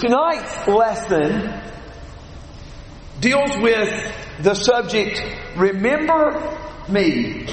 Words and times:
Tonight's 0.00 0.68
lesson 0.68 1.52
deals 3.18 3.50
with 3.58 4.14
the 4.40 4.54
subject, 4.54 5.20
remember 5.56 6.56
me. 6.88 7.48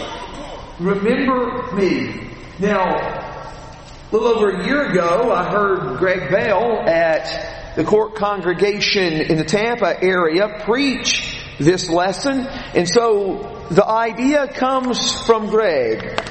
Remember 0.79 1.71
me. 1.73 2.29
Now, 2.59 2.83
a 2.83 4.09
little 4.11 4.27
over 4.27 4.49
a 4.49 4.65
year 4.65 4.91
ago, 4.91 5.31
I 5.31 5.49
heard 5.49 5.97
Greg 5.97 6.29
Bell 6.29 6.87
at 6.87 7.75
the 7.75 7.83
court 7.83 8.13
congregation 8.13 9.13
in 9.13 9.37
the 9.37 9.43
Tampa 9.43 10.01
area 10.03 10.61
preach 10.65 11.43
this 11.59 11.89
lesson. 11.89 12.45
And 12.75 12.87
so 12.87 13.65
the 13.71 13.87
idea 13.87 14.47
comes 14.47 15.11
from 15.25 15.47
Greg. 15.47 16.21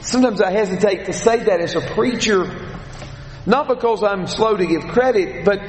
Sometimes 0.00 0.40
I 0.40 0.50
hesitate 0.50 1.04
to 1.06 1.12
say 1.12 1.44
that 1.44 1.60
as 1.60 1.74
a 1.76 1.82
preacher 1.82 2.65
not 3.46 3.68
because 3.68 4.02
I'm 4.02 4.26
slow 4.26 4.56
to 4.56 4.66
give 4.66 4.88
credit, 4.88 5.44
but 5.44 5.60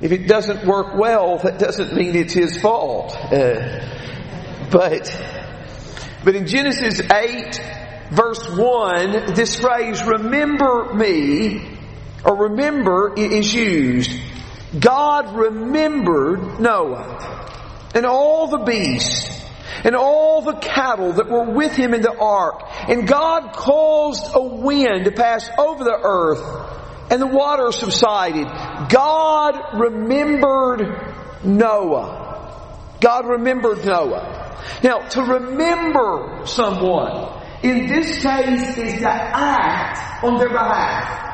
if 0.00 0.12
it 0.12 0.26
doesn't 0.26 0.66
work 0.66 0.96
well, 0.96 1.38
that 1.38 1.58
doesn't 1.58 1.94
mean 1.94 2.16
it's 2.16 2.32
his 2.32 2.60
fault. 2.60 3.14
Uh, 3.14 3.80
but, 4.70 5.24
but 6.24 6.34
in 6.34 6.46
Genesis 6.46 7.00
8, 7.00 7.60
verse 8.10 8.48
1, 8.48 9.34
this 9.34 9.60
phrase, 9.60 10.02
remember 10.04 10.92
me, 10.94 11.78
or 12.24 12.48
remember 12.48 13.14
is 13.16 13.54
used. 13.54 14.18
God 14.78 15.34
remembered 15.34 16.60
Noah 16.60 17.50
and 17.94 18.04
all 18.04 18.48
the 18.48 18.58
beasts 18.58 19.44
and 19.84 19.94
all 19.94 20.42
the 20.42 20.54
cattle 20.54 21.12
that 21.12 21.28
were 21.28 21.50
with 21.50 21.76
him 21.76 21.94
in 21.94 22.02
the 22.02 22.16
ark. 22.18 22.62
And 22.88 23.06
God 23.06 23.52
caused 23.52 24.34
a 24.34 24.42
wind 24.42 25.04
to 25.04 25.12
pass 25.12 25.48
over 25.58 25.84
the 25.84 25.98
earth 26.02 26.76
and 27.10 27.22
the 27.22 27.26
water 27.26 27.70
subsided, 27.72 28.46
God 28.88 29.78
remembered 29.78 31.44
Noah. 31.44 32.96
God 33.00 33.26
remembered 33.26 33.84
Noah. 33.84 34.58
Now, 34.82 35.00
to 35.00 35.22
remember 35.22 36.42
someone, 36.46 37.42
in 37.62 37.86
this 37.86 38.22
case, 38.22 38.76
is 38.76 39.00
to 39.00 39.08
act 39.08 40.24
on 40.24 40.38
their 40.38 40.48
behalf. 40.48 41.24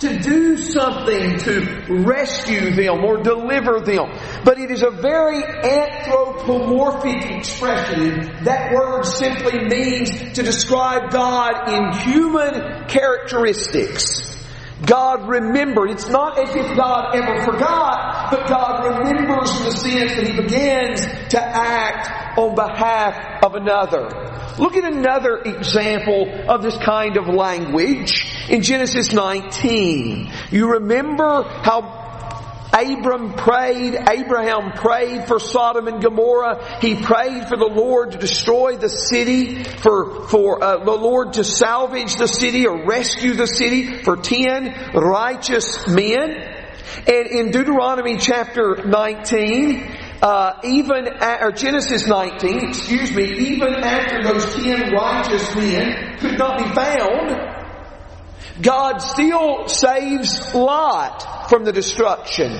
To 0.00 0.18
do 0.18 0.58
something 0.58 1.38
to 1.38 2.02
rescue 2.04 2.74
them 2.74 3.02
or 3.02 3.22
deliver 3.22 3.80
them. 3.80 4.12
But 4.44 4.58
it 4.58 4.70
is 4.70 4.82
a 4.82 4.90
very 4.90 5.42
anthropomorphic 5.42 7.30
expression. 7.30 8.44
That 8.44 8.74
word 8.74 9.04
simply 9.04 9.64
means 9.64 10.10
to 10.34 10.42
describe 10.42 11.10
God 11.10 11.70
in 11.72 11.92
human 12.12 12.84
characteristics. 12.88 14.35
God 14.84 15.28
remembered. 15.28 15.90
It's 15.90 16.08
not 16.08 16.38
as 16.38 16.54
if 16.54 16.76
God 16.76 17.16
ever 17.16 17.44
forgot, 17.44 18.30
but 18.30 18.46
God 18.46 18.84
remembers 18.84 19.50
in 19.58 19.64
the 19.64 19.72
sense 19.72 20.16
that 20.16 20.26
He 20.28 20.36
begins 20.36 21.00
to 21.30 21.40
act 21.40 22.38
on 22.38 22.54
behalf 22.54 23.42
of 23.42 23.54
another. 23.54 24.08
Look 24.58 24.76
at 24.76 24.84
another 24.84 25.38
example 25.38 26.30
of 26.48 26.62
this 26.62 26.76
kind 26.76 27.16
of 27.16 27.26
language 27.28 28.30
in 28.50 28.62
Genesis 28.62 29.12
19. 29.12 30.30
You 30.50 30.72
remember 30.72 31.42
how 31.42 32.05
Abram 32.76 33.32
prayed, 33.32 33.94
Abraham 33.94 34.72
prayed 34.72 35.26
for 35.26 35.38
Sodom 35.38 35.88
and 35.88 36.02
Gomorrah. 36.02 36.78
He 36.80 37.00
prayed 37.00 37.48
for 37.48 37.56
the 37.56 37.70
Lord 37.72 38.12
to 38.12 38.18
destroy 38.18 38.76
the 38.76 38.90
city, 38.90 39.64
for, 39.64 40.28
for 40.28 40.62
uh, 40.62 40.84
the 40.84 40.92
Lord 40.92 41.34
to 41.34 41.44
salvage 41.44 42.16
the 42.16 42.26
city 42.26 42.66
or 42.66 42.84
rescue 42.84 43.34
the 43.34 43.46
city 43.46 44.02
for 44.02 44.16
ten 44.16 44.92
righteous 44.94 45.88
men. 45.88 46.30
And 47.06 47.26
in 47.26 47.50
Deuteronomy 47.50 48.18
chapter 48.18 48.82
19, 48.84 49.96
uh, 50.20 50.60
even 50.64 51.08
at, 51.20 51.42
or 51.42 51.52
Genesis 51.52 52.06
19, 52.06 52.68
excuse 52.68 53.14
me, 53.14 53.24
even 53.50 53.74
after 53.76 54.22
those 54.22 54.54
ten 54.54 54.92
righteous 54.92 55.54
men 55.54 56.18
could 56.18 56.38
not 56.38 56.58
be 56.58 56.74
found, 56.74 57.56
God 58.60 58.98
still 58.98 59.68
saves 59.68 60.54
Lot 60.54 61.35
from 61.48 61.64
the 61.64 61.72
destruction. 61.72 62.52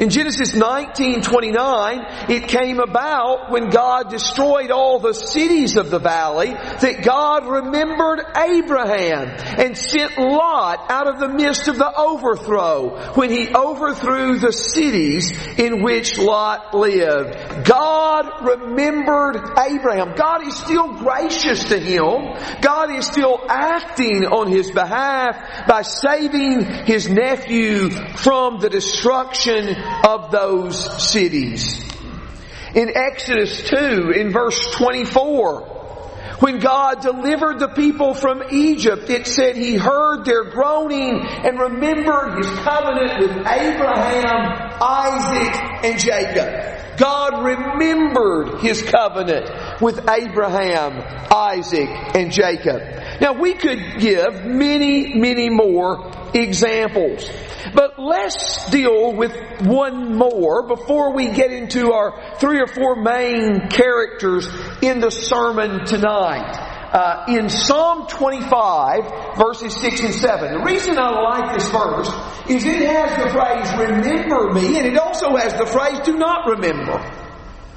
In 0.00 0.08
Genesis 0.08 0.54
19:29, 0.54 2.30
it 2.30 2.48
came 2.48 2.80
about 2.80 3.50
when 3.50 3.68
God 3.68 4.08
destroyed 4.08 4.70
all 4.70 4.98
the 4.98 5.12
cities 5.12 5.76
of 5.76 5.90
the 5.90 5.98
valley 5.98 6.54
that 6.54 7.02
God 7.02 7.46
remembered 7.46 8.22
Abraham 8.34 9.28
and 9.58 9.76
sent 9.76 10.16
Lot 10.16 10.90
out 10.90 11.06
of 11.06 11.20
the 11.20 11.28
midst 11.28 11.68
of 11.68 11.76
the 11.76 11.94
overthrow 11.94 13.12
when 13.12 13.28
he 13.28 13.54
overthrew 13.54 14.38
the 14.38 14.54
cities 14.54 15.32
in 15.58 15.82
which 15.82 16.16
Lot 16.16 16.72
lived. 16.72 17.66
God 17.66 18.24
remembered 18.40 19.36
Abraham. 19.58 20.14
God 20.16 20.46
is 20.46 20.56
still 20.56 20.94
gracious 20.94 21.64
to 21.64 21.78
him. 21.78 22.38
God 22.62 22.90
is 22.90 23.04
still 23.04 23.38
acting 23.50 24.24
on 24.24 24.50
his 24.50 24.70
behalf 24.70 25.66
by 25.68 25.82
saving 25.82 26.86
his 26.86 27.10
nephew 27.10 27.90
from 27.90 28.60
the 28.60 28.70
destruction 28.70 29.76
of 30.06 30.30
those 30.30 31.02
cities. 31.10 31.84
In 32.74 32.92
Exodus 32.94 33.68
2, 33.68 34.12
in 34.16 34.30
verse 34.30 34.74
24, 34.76 35.78
when 36.40 36.58
God 36.58 37.02
delivered 37.02 37.58
the 37.58 37.68
people 37.68 38.14
from 38.14 38.42
Egypt, 38.50 39.10
it 39.10 39.26
said 39.26 39.56
He 39.56 39.74
heard 39.74 40.24
their 40.24 40.44
groaning 40.44 41.20
and 41.20 41.58
remembered 41.60 42.38
His 42.38 42.50
covenant 42.60 43.20
with 43.20 43.46
Abraham, 43.46 44.78
Isaac, 44.80 45.84
and 45.84 46.00
Jacob. 46.00 46.96
God 46.96 47.44
remembered 47.44 48.60
His 48.60 48.80
covenant 48.82 49.50
with 49.82 50.08
Abraham, 50.08 51.02
Isaac, 51.30 51.88
and 52.14 52.32
Jacob. 52.32 52.80
Now 53.20 53.34
we 53.34 53.52
could 53.52 53.98
give 53.98 54.46
many, 54.46 55.18
many 55.18 55.50
more 55.50 56.10
examples. 56.34 57.28
But 57.74 57.98
let's 57.98 58.70
deal 58.70 59.14
with 59.14 59.32
one 59.62 60.16
more 60.16 60.66
before 60.66 61.12
we 61.12 61.30
get 61.30 61.52
into 61.52 61.92
our 61.92 62.36
three 62.38 62.60
or 62.60 62.66
four 62.66 62.96
main 62.96 63.68
characters 63.68 64.48
in 64.82 65.00
the 65.00 65.10
sermon 65.10 65.84
tonight. 65.84 66.68
Uh, 66.92 67.24
in 67.28 67.48
Psalm 67.48 68.08
25, 68.08 69.36
verses 69.36 69.76
6 69.76 70.00
and 70.00 70.14
7. 70.14 70.52
The 70.54 70.64
reason 70.64 70.98
I 70.98 71.10
like 71.20 71.54
this 71.56 71.68
verse 71.70 72.08
is 72.48 72.64
it 72.64 72.84
has 72.84 73.22
the 73.22 73.30
phrase, 73.30 73.70
remember 73.78 74.52
me, 74.52 74.76
and 74.76 74.88
it 74.88 74.98
also 74.98 75.36
has 75.36 75.54
the 75.54 75.66
phrase, 75.66 76.00
do 76.00 76.16
not 76.16 76.48
remember. 76.48 76.98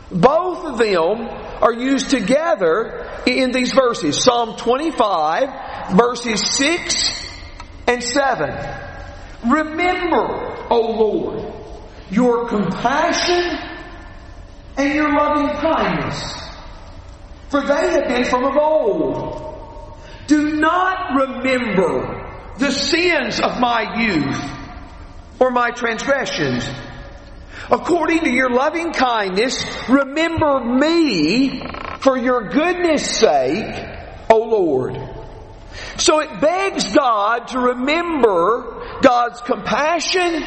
Both 0.10 0.66
of 0.66 0.78
them 0.80 1.28
are 1.62 1.74
used 1.74 2.10
together 2.10 3.22
in 3.28 3.52
these 3.52 3.72
verses. 3.72 4.24
Psalm 4.24 4.58
25, 4.58 5.96
verses 5.96 6.42
6 6.58 7.33
and 7.88 8.04
7. 8.04 8.50
Remember, 9.46 10.68
O 10.70 10.80
Lord, 10.80 11.54
your 12.10 12.48
compassion 12.48 13.58
and 14.78 14.94
your 14.94 15.14
loving 15.14 15.50
kindness, 15.50 16.34
for 17.50 17.62
they 17.62 17.92
have 17.92 18.08
been 18.08 18.26
from 18.26 18.46
of 18.46 18.58
old. 18.58 20.00
Do 20.28 20.60
not 20.60 21.16
remember 21.16 22.54
the 22.58 22.72
sins 22.72 23.40
of 23.40 23.60
my 23.60 24.02
youth 24.02 24.42
or 25.40 25.52
my 25.52 25.72
transgressions. 25.72 26.66
According 27.70 28.22
to 28.22 28.32
your 28.32 28.50
loving 28.50 28.94
kindness, 28.94 29.66
remember 29.90 30.60
me 30.64 31.62
for 32.00 32.18
your 32.18 32.50
goodness 32.50 33.20
sake, 33.20 33.86
O 34.30 34.38
Lord. 34.38 35.13
So 35.98 36.20
it 36.20 36.42
begs 36.42 36.92
God 36.94 37.50
to 37.50 37.60
remember 37.60 39.00
God's 39.02 39.42
compassion, 39.42 40.44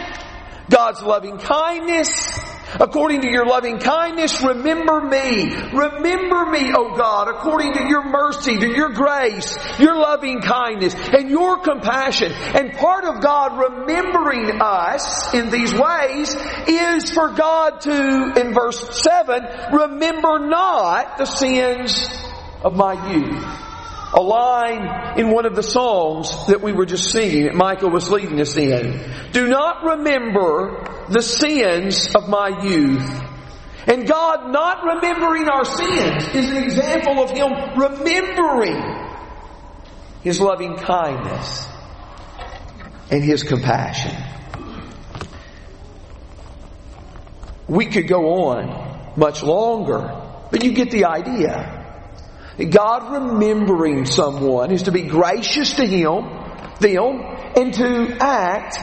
God's 0.68 1.02
loving 1.02 1.38
kindness. 1.38 2.38
According 2.80 3.22
to 3.22 3.30
your 3.30 3.46
loving 3.46 3.78
kindness, 3.78 4.42
remember 4.42 5.00
me. 5.00 5.54
Remember 5.72 6.46
me, 6.46 6.72
O 6.74 6.96
God, 6.96 7.28
according 7.28 7.74
to 7.74 7.88
your 7.88 8.04
mercy, 8.04 8.58
to 8.58 8.66
your 8.66 8.90
grace, 8.90 9.56
your 9.78 9.96
loving 9.96 10.40
kindness, 10.40 10.94
and 10.94 11.30
your 11.30 11.58
compassion. 11.58 12.32
And 12.32 12.72
part 12.72 13.04
of 13.04 13.22
God 13.22 13.56
remembering 13.56 14.60
us 14.60 15.32
in 15.32 15.50
these 15.50 15.72
ways 15.72 16.34
is 16.66 17.12
for 17.12 17.30
God 17.30 17.80
to, 17.82 18.32
in 18.40 18.52
verse 18.52 19.00
7, 19.02 19.44
remember 19.72 20.40
not 20.40 21.18
the 21.18 21.26
sins 21.26 22.08
of 22.62 22.74
my 22.74 23.12
youth 23.12 23.65
a 24.12 24.20
line 24.20 25.18
in 25.18 25.30
one 25.30 25.46
of 25.46 25.56
the 25.56 25.62
Psalms 25.62 26.46
that 26.46 26.62
we 26.62 26.72
were 26.72 26.86
just 26.86 27.10
singing, 27.10 27.44
that 27.44 27.54
Michael 27.54 27.90
was 27.90 28.10
leading 28.10 28.40
us 28.40 28.56
in. 28.56 29.00
Do 29.32 29.48
not 29.48 29.84
remember 29.84 31.06
the 31.08 31.22
sins 31.22 32.08
of 32.14 32.28
my 32.28 32.62
youth. 32.62 33.22
And 33.86 34.06
God 34.06 34.52
not 34.52 34.84
remembering 34.84 35.48
our 35.48 35.64
sins 35.64 36.28
is 36.34 36.50
an 36.50 36.56
example 36.56 37.22
of 37.22 37.30
Him 37.30 37.52
remembering 37.76 38.82
His 40.22 40.40
loving 40.40 40.76
kindness 40.76 41.66
and 43.10 43.22
His 43.22 43.44
compassion. 43.44 44.12
We 47.68 47.86
could 47.86 48.08
go 48.08 48.48
on 48.50 49.14
much 49.16 49.42
longer, 49.42 50.22
but 50.50 50.62
you 50.62 50.72
get 50.72 50.90
the 50.90 51.04
idea. 51.06 51.75
God 52.64 53.12
remembering 53.12 54.06
someone 54.06 54.72
is 54.72 54.84
to 54.84 54.92
be 54.92 55.02
gracious 55.02 55.74
to 55.76 55.86
him, 55.86 56.24
them, 56.80 57.20
and 57.54 57.74
to 57.74 58.16
act 58.18 58.78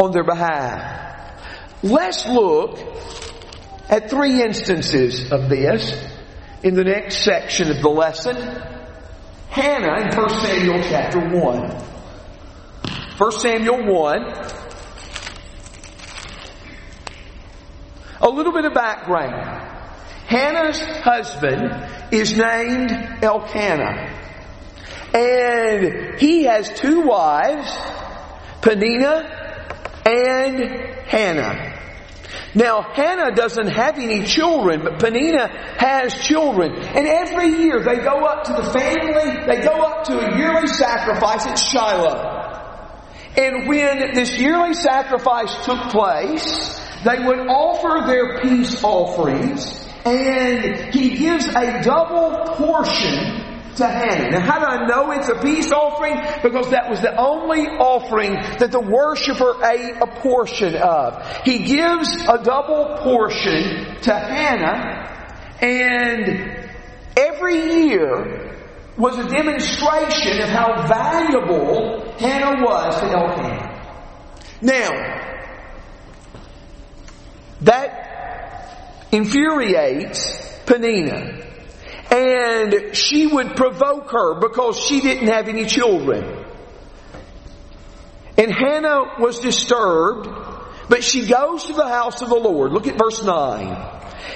on 0.00 0.12
their 0.12 0.24
behalf. 0.24 1.34
Let's 1.82 2.26
look 2.26 2.78
at 3.90 4.08
three 4.08 4.42
instances 4.42 5.30
of 5.30 5.50
this 5.50 5.94
in 6.62 6.74
the 6.74 6.84
next 6.84 7.24
section 7.24 7.70
of 7.70 7.82
the 7.82 7.88
lesson. 7.90 8.36
Hannah 9.50 10.00
in 10.00 10.16
1 10.16 10.28
Samuel 10.30 10.82
chapter 10.82 11.20
1. 11.20 11.70
1 13.18 13.32
Samuel 13.32 13.92
1. 13.92 14.22
A 18.22 18.28
little 18.30 18.52
bit 18.52 18.64
of 18.64 18.72
background. 18.72 19.68
Hannah's 20.26 20.80
husband 20.80 22.01
is 22.12 22.36
named 22.36 22.92
Elkanah. 23.22 24.20
And 25.14 26.20
he 26.20 26.44
has 26.44 26.70
two 26.72 27.02
wives, 27.02 27.68
Penina 28.60 29.42
and 30.06 30.60
Hannah. 31.06 31.80
Now, 32.54 32.82
Hannah 32.82 33.34
doesn't 33.34 33.68
have 33.68 33.98
any 33.98 34.24
children, 34.24 34.82
but 34.84 34.98
Penina 34.98 35.48
has 35.78 36.14
children. 36.26 36.72
And 36.74 37.06
every 37.06 37.48
year 37.62 37.82
they 37.82 37.96
go 37.96 38.24
up 38.24 38.44
to 38.44 38.52
the 38.52 38.62
family, 38.62 39.46
they 39.46 39.62
go 39.62 39.80
up 39.80 40.04
to 40.04 40.18
a 40.18 40.36
yearly 40.36 40.66
sacrifice 40.66 41.46
at 41.46 41.58
Shiloh. 41.58 42.52
And 43.36 43.66
when 43.66 44.12
this 44.14 44.38
yearly 44.38 44.74
sacrifice 44.74 45.54
took 45.64 45.80
place, 45.90 46.78
they 47.04 47.18
would 47.24 47.38
offer 47.48 48.06
their 48.06 48.40
peace 48.40 48.84
offerings, 48.84 49.88
and 50.04 50.94
he 50.94 51.16
gives 51.16 51.46
a 51.46 51.82
double 51.82 52.54
portion 52.56 53.42
to 53.76 53.86
Hannah. 53.86 54.30
Now, 54.30 54.40
how 54.40 54.58
do 54.58 54.66
I 54.66 54.86
know 54.86 55.12
it's 55.12 55.28
a 55.28 55.36
peace 55.36 55.72
offering? 55.72 56.16
Because 56.42 56.70
that 56.70 56.90
was 56.90 57.00
the 57.00 57.16
only 57.16 57.66
offering 57.66 58.34
that 58.58 58.70
the 58.70 58.80
worshiper 58.80 59.64
ate 59.64 59.96
a 60.00 60.06
portion 60.20 60.74
of. 60.76 61.42
He 61.44 61.64
gives 61.64 62.14
a 62.28 62.42
double 62.42 62.98
portion 62.98 63.96
to 64.02 64.14
Hannah, 64.14 65.08
and 65.60 66.68
every 67.16 67.86
year 67.86 68.58
was 68.98 69.16
a 69.18 69.28
demonstration 69.28 70.42
of 70.42 70.48
how 70.50 70.86
valuable 70.86 72.12
Hannah 72.18 72.62
was 72.62 73.00
to 73.00 73.06
Elkanah. 73.06 73.68
Now, 74.60 74.90
that 77.62 78.11
infuriates 79.12 80.42
Penina. 80.64 81.46
And 82.10 82.96
she 82.96 83.26
would 83.26 83.56
provoke 83.56 84.10
her 84.10 84.40
because 84.40 84.78
she 84.78 85.00
didn't 85.00 85.28
have 85.28 85.48
any 85.48 85.64
children. 85.66 86.44
And 88.36 88.50
Hannah 88.50 89.18
was 89.18 89.38
disturbed, 89.38 90.28
but 90.88 91.04
she 91.04 91.26
goes 91.26 91.66
to 91.66 91.74
the 91.74 91.88
house 91.88 92.22
of 92.22 92.28
the 92.28 92.34
Lord. 92.34 92.72
Look 92.72 92.86
at 92.86 92.98
verse 92.98 93.22
9. 93.22 93.66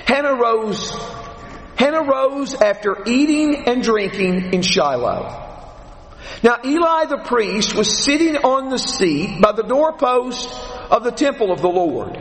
Hannah 0.07 0.35
rose, 0.35 0.91
Hannah 1.77 2.05
rose 2.05 2.55
after 2.55 3.03
eating 3.07 3.65
and 3.67 3.83
drinking 3.83 4.53
in 4.55 4.63
Shiloh. 4.63 5.45
Now 6.43 6.59
Eli 6.65 7.07
the 7.07 7.19
priest 7.19 7.75
was 7.75 8.05
sitting 8.05 8.37
on 8.37 8.69
the 8.69 8.79
seat 8.79 9.41
by 9.41 9.53
the 9.53 9.63
doorpost 9.63 10.49
of 10.91 11.03
the 11.03 11.11
temple 11.11 11.51
of 11.51 11.63
the 11.63 11.69
Lord. 11.69 12.17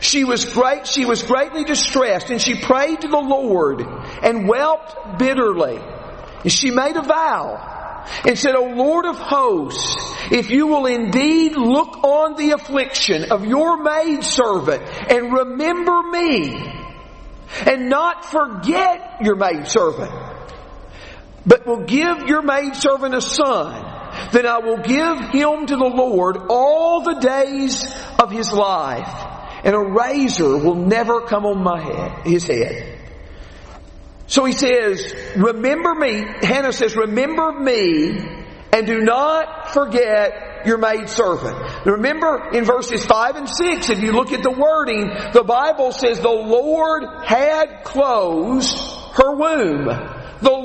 She 0.00 0.24
was 0.24 0.44
great, 0.44 0.86
she 0.86 1.04
was 1.04 1.22
greatly 1.22 1.64
distressed 1.64 2.30
and 2.30 2.40
she 2.40 2.60
prayed 2.60 3.02
to 3.02 3.08
the 3.08 3.18
Lord 3.18 3.82
and 4.22 4.48
wept 4.48 5.18
bitterly. 5.18 5.78
And 6.42 6.52
she 6.52 6.70
made 6.70 6.96
a 6.96 7.02
vow 7.02 7.70
and 8.26 8.38
said, 8.38 8.54
O 8.54 8.64
Lord 8.64 9.04
of 9.04 9.18
hosts, 9.18 9.96
if 10.30 10.50
you 10.50 10.66
will 10.66 10.86
indeed 10.86 11.52
look 11.52 12.02
on 12.02 12.36
the 12.36 12.52
affliction 12.52 13.30
of 13.30 13.44
your 13.44 13.82
maidservant 13.82 14.82
and 15.10 15.32
remember 15.32 16.02
me 16.02 16.72
and 17.66 17.88
not 17.88 18.24
forget 18.24 19.18
your 19.22 19.36
maidservant, 19.36 20.12
but 21.46 21.66
will 21.66 21.84
give 21.84 22.26
your 22.26 22.42
maidservant 22.42 23.14
a 23.14 23.20
son, 23.20 23.86
then 24.32 24.46
I 24.46 24.58
will 24.58 24.78
give 24.78 25.18
him 25.30 25.66
to 25.66 25.76
the 25.76 25.92
Lord 25.94 26.36
all 26.48 27.02
the 27.02 27.20
days 27.20 27.84
of 28.18 28.30
his 28.30 28.52
life 28.52 29.29
and 29.64 29.74
a 29.74 29.78
razor 29.78 30.56
will 30.56 30.74
never 30.74 31.22
come 31.22 31.44
on 31.46 31.62
my 31.62 31.80
head, 31.80 32.26
his 32.26 32.46
head. 32.46 32.98
So 34.26 34.44
he 34.44 34.52
says, 34.52 35.12
remember 35.36 35.94
me, 35.94 36.24
Hannah 36.42 36.72
says, 36.72 36.94
remember 36.94 37.52
me 37.52 38.18
and 38.72 38.86
do 38.86 39.00
not 39.00 39.72
forget 39.72 40.66
your 40.66 40.78
maid 40.78 41.08
servant. 41.08 41.84
Remember 41.84 42.50
in 42.52 42.64
verses 42.64 43.04
5 43.04 43.36
and 43.36 43.48
6, 43.48 43.90
if 43.90 44.00
you 44.00 44.12
look 44.12 44.32
at 44.32 44.42
the 44.42 44.50
wording, 44.50 45.10
the 45.32 45.42
Bible 45.42 45.90
says 45.92 46.20
the 46.20 46.28
Lord 46.28 47.04
had 47.24 47.82
closed 47.84 48.78
her 49.14 49.34
womb. 49.34 49.88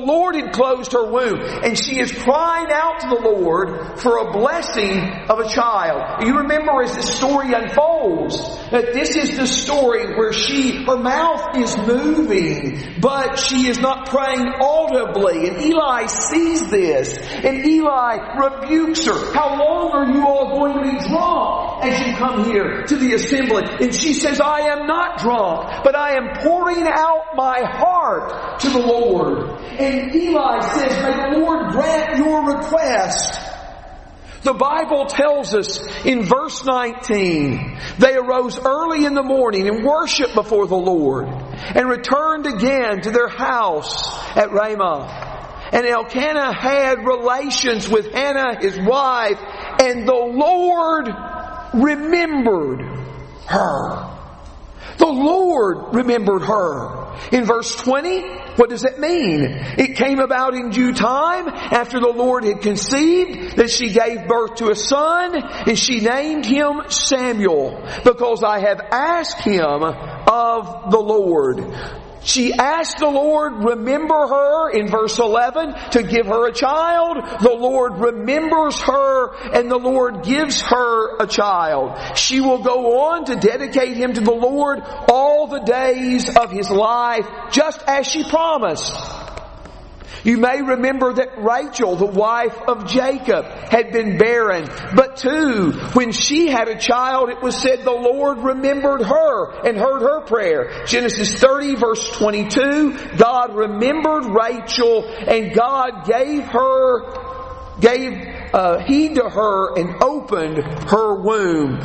Lord 0.06 0.36
had 0.36 0.52
closed 0.52 0.92
her 0.92 1.10
womb 1.10 1.40
and 1.40 1.76
she 1.76 1.98
is 1.98 2.12
crying 2.12 2.68
out 2.70 3.00
to 3.00 3.08
the 3.08 3.20
Lord 3.20 3.98
for 3.98 4.18
a 4.18 4.32
blessing 4.32 5.00
of 5.28 5.40
a 5.40 5.48
child. 5.48 6.24
You 6.24 6.38
remember 6.38 6.82
as 6.82 6.94
the 6.94 7.02
story 7.02 7.52
unfolds 7.52 8.38
that 8.70 8.92
this 8.92 9.16
is 9.16 9.36
the 9.36 9.46
story 9.46 10.16
where 10.16 10.32
she, 10.32 10.84
her 10.84 10.96
mouth 10.96 11.56
is 11.56 11.76
moving, 11.76 13.00
but 13.00 13.38
she 13.38 13.66
is 13.66 13.80
not 13.80 14.08
praying 14.08 14.46
audibly. 14.60 15.48
And 15.48 15.62
Eli 15.62 16.06
sees 16.06 16.70
this 16.70 17.18
and 17.18 17.66
Eli 17.66 18.16
rebukes 18.38 19.06
her. 19.06 19.34
How 19.34 19.58
long 19.58 19.90
are 19.90 20.12
you 20.12 20.24
all 20.24 20.58
going 20.58 20.74
to 20.74 20.82
be 20.82 21.08
drunk 21.08 21.84
as 21.84 22.06
you 22.06 22.14
come 22.14 22.44
here 22.44 22.84
to 22.84 22.96
the 22.96 23.14
assembly? 23.14 23.64
And 23.80 23.94
she 23.94 24.14
says, 24.14 24.40
I 24.40 24.60
am 24.68 24.86
not 24.86 25.18
drunk, 25.18 25.82
but 25.82 25.96
I 25.96 26.14
am 26.14 26.42
pouring 26.42 26.86
out 26.86 27.34
my 27.34 27.60
heart 27.64 28.60
to 28.60 28.70
the 28.70 28.78
Lord. 28.78 29.60
And 29.78 29.95
Eli 30.14 30.60
says, 30.60 31.02
May 31.02 31.30
the 31.30 31.38
Lord 31.38 31.72
grant 31.72 32.18
your 32.18 32.56
request. 32.56 33.40
The 34.42 34.54
Bible 34.54 35.06
tells 35.06 35.54
us 35.54 35.80
in 36.04 36.22
verse 36.22 36.64
19, 36.64 37.80
they 37.98 38.14
arose 38.14 38.58
early 38.58 39.04
in 39.04 39.14
the 39.14 39.22
morning 39.24 39.66
and 39.66 39.84
worshiped 39.84 40.36
before 40.36 40.68
the 40.68 40.76
Lord 40.76 41.26
and 41.26 41.88
returned 41.88 42.46
again 42.46 43.00
to 43.00 43.10
their 43.10 43.28
house 43.28 44.06
at 44.36 44.52
Ramah. 44.52 45.68
And 45.72 45.84
Elkanah 45.84 46.52
had 46.52 47.04
relations 47.04 47.88
with 47.88 48.12
Hannah, 48.12 48.60
his 48.60 48.78
wife, 48.78 49.40
and 49.80 50.06
the 50.06 50.14
Lord 50.14 51.08
remembered 51.74 52.82
her. 53.48 54.15
The 54.98 55.06
Lord 55.06 55.94
remembered 55.94 56.42
her. 56.42 57.06
In 57.32 57.44
verse 57.44 57.74
20, 57.76 58.20
what 58.56 58.70
does 58.70 58.84
it 58.84 58.98
mean? 58.98 59.42
It 59.78 59.96
came 59.96 60.18
about 60.18 60.54
in 60.54 60.70
due 60.70 60.92
time 60.92 61.48
after 61.48 62.00
the 62.00 62.08
Lord 62.08 62.44
had 62.44 62.60
conceived 62.60 63.56
that 63.56 63.70
she 63.70 63.90
gave 63.90 64.26
birth 64.28 64.56
to 64.56 64.70
a 64.70 64.74
son 64.74 65.36
and 65.36 65.78
she 65.78 66.00
named 66.00 66.44
him 66.44 66.82
Samuel 66.88 67.82
because 68.04 68.42
I 68.42 68.60
have 68.60 68.80
asked 68.80 69.40
him 69.40 69.82
of 69.82 70.90
the 70.90 71.00
Lord. 71.00 71.64
She 72.26 72.52
asked 72.52 72.98
the 72.98 73.08
Lord, 73.08 73.64
remember 73.64 74.26
her 74.26 74.70
in 74.70 74.88
verse 74.88 75.18
11 75.18 75.74
to 75.92 76.02
give 76.02 76.26
her 76.26 76.48
a 76.48 76.52
child. 76.52 77.18
The 77.40 77.54
Lord 77.54 77.98
remembers 77.98 78.80
her 78.80 79.34
and 79.52 79.70
the 79.70 79.78
Lord 79.78 80.24
gives 80.24 80.60
her 80.62 81.18
a 81.18 81.26
child. 81.28 82.18
She 82.18 82.40
will 82.40 82.58
go 82.58 83.10
on 83.10 83.26
to 83.26 83.36
dedicate 83.36 83.96
him 83.96 84.12
to 84.14 84.20
the 84.20 84.32
Lord 84.32 84.82
all 85.08 85.46
the 85.46 85.60
days 85.60 86.28
of 86.36 86.50
his 86.50 86.68
life, 86.68 87.28
just 87.52 87.80
as 87.86 88.08
she 88.08 88.28
promised. 88.28 88.92
You 90.26 90.38
may 90.38 90.60
remember 90.60 91.12
that 91.12 91.38
Rachel, 91.38 91.94
the 91.94 92.04
wife 92.04 92.60
of 92.66 92.88
Jacob, 92.88 93.44
had 93.44 93.92
been 93.92 94.18
barren. 94.18 94.68
But 94.96 95.18
too, 95.18 95.70
when 95.92 96.10
she 96.10 96.48
had 96.48 96.66
a 96.66 96.76
child, 96.76 97.28
it 97.28 97.40
was 97.40 97.56
said 97.56 97.84
the 97.84 97.92
Lord 97.92 98.38
remembered 98.38 99.02
her 99.02 99.60
and 99.64 99.78
heard 99.78 100.02
her 100.02 100.22
prayer. 100.22 100.84
Genesis 100.84 101.38
30 101.38 101.76
verse 101.76 102.10
22, 102.18 103.16
God 103.16 103.54
remembered 103.54 104.24
Rachel 104.26 105.04
and 105.04 105.54
God 105.54 106.06
gave 106.06 106.42
her, 106.48 107.78
gave 107.78 108.52
uh, 108.52 108.84
heed 108.84 109.14
to 109.14 109.28
her 109.28 109.78
and 109.78 110.02
opened 110.02 110.58
her 110.90 111.14
womb 111.22 111.78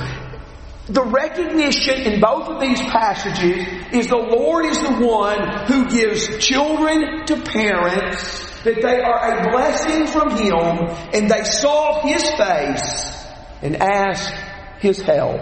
the 0.93 1.03
recognition 1.03 2.01
in 2.01 2.19
both 2.19 2.49
of 2.49 2.59
these 2.59 2.79
passages 2.81 3.65
is 3.93 4.07
the 4.07 4.17
Lord 4.17 4.65
is 4.65 4.77
the 4.77 5.05
one 5.05 5.65
who 5.67 5.89
gives 5.89 6.37
children 6.45 7.25
to 7.27 7.41
parents, 7.41 8.61
that 8.63 8.81
they 8.81 8.99
are 9.01 9.39
a 9.39 9.51
blessing 9.51 10.07
from 10.07 10.31
Him, 10.37 10.89
and 11.13 11.31
they 11.31 11.43
saw 11.43 12.01
His 12.05 12.29
face 12.31 13.25
and 13.61 13.77
asked 13.77 14.33
His 14.79 14.99
help 15.01 15.41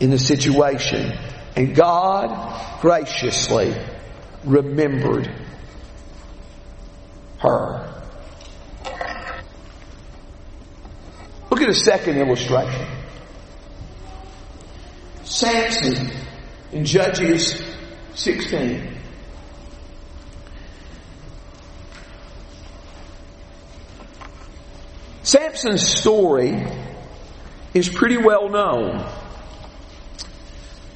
in 0.00 0.10
the 0.10 0.18
situation 0.18 1.12
And 1.56 1.74
God 1.74 2.80
graciously 2.82 3.74
remembered 4.44 5.26
her. 7.38 7.92
Look 11.50 11.62
at 11.62 11.68
a 11.70 11.74
second 11.74 12.18
illustration. 12.18 12.95
Samson 15.26 16.08
in 16.70 16.84
Judges 16.84 17.60
16. 18.14 18.96
Samson's 25.24 25.84
story 25.84 26.64
is 27.74 27.88
pretty 27.88 28.16
well 28.16 28.48
known. 28.48 29.04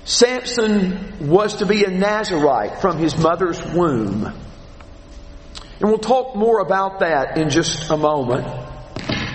Samson 0.04 1.28
was 1.28 1.56
to 1.56 1.66
be 1.66 1.84
a 1.84 1.90
Nazarite 1.90 2.80
from 2.80 2.98
his 2.98 3.18
mother's 3.18 3.60
womb. 3.74 4.26
And 4.26 5.88
we'll 5.88 5.98
talk 5.98 6.36
more 6.36 6.60
about 6.60 7.00
that 7.00 7.36
in 7.36 7.50
just 7.50 7.90
a 7.90 7.96
moment. 7.96 8.46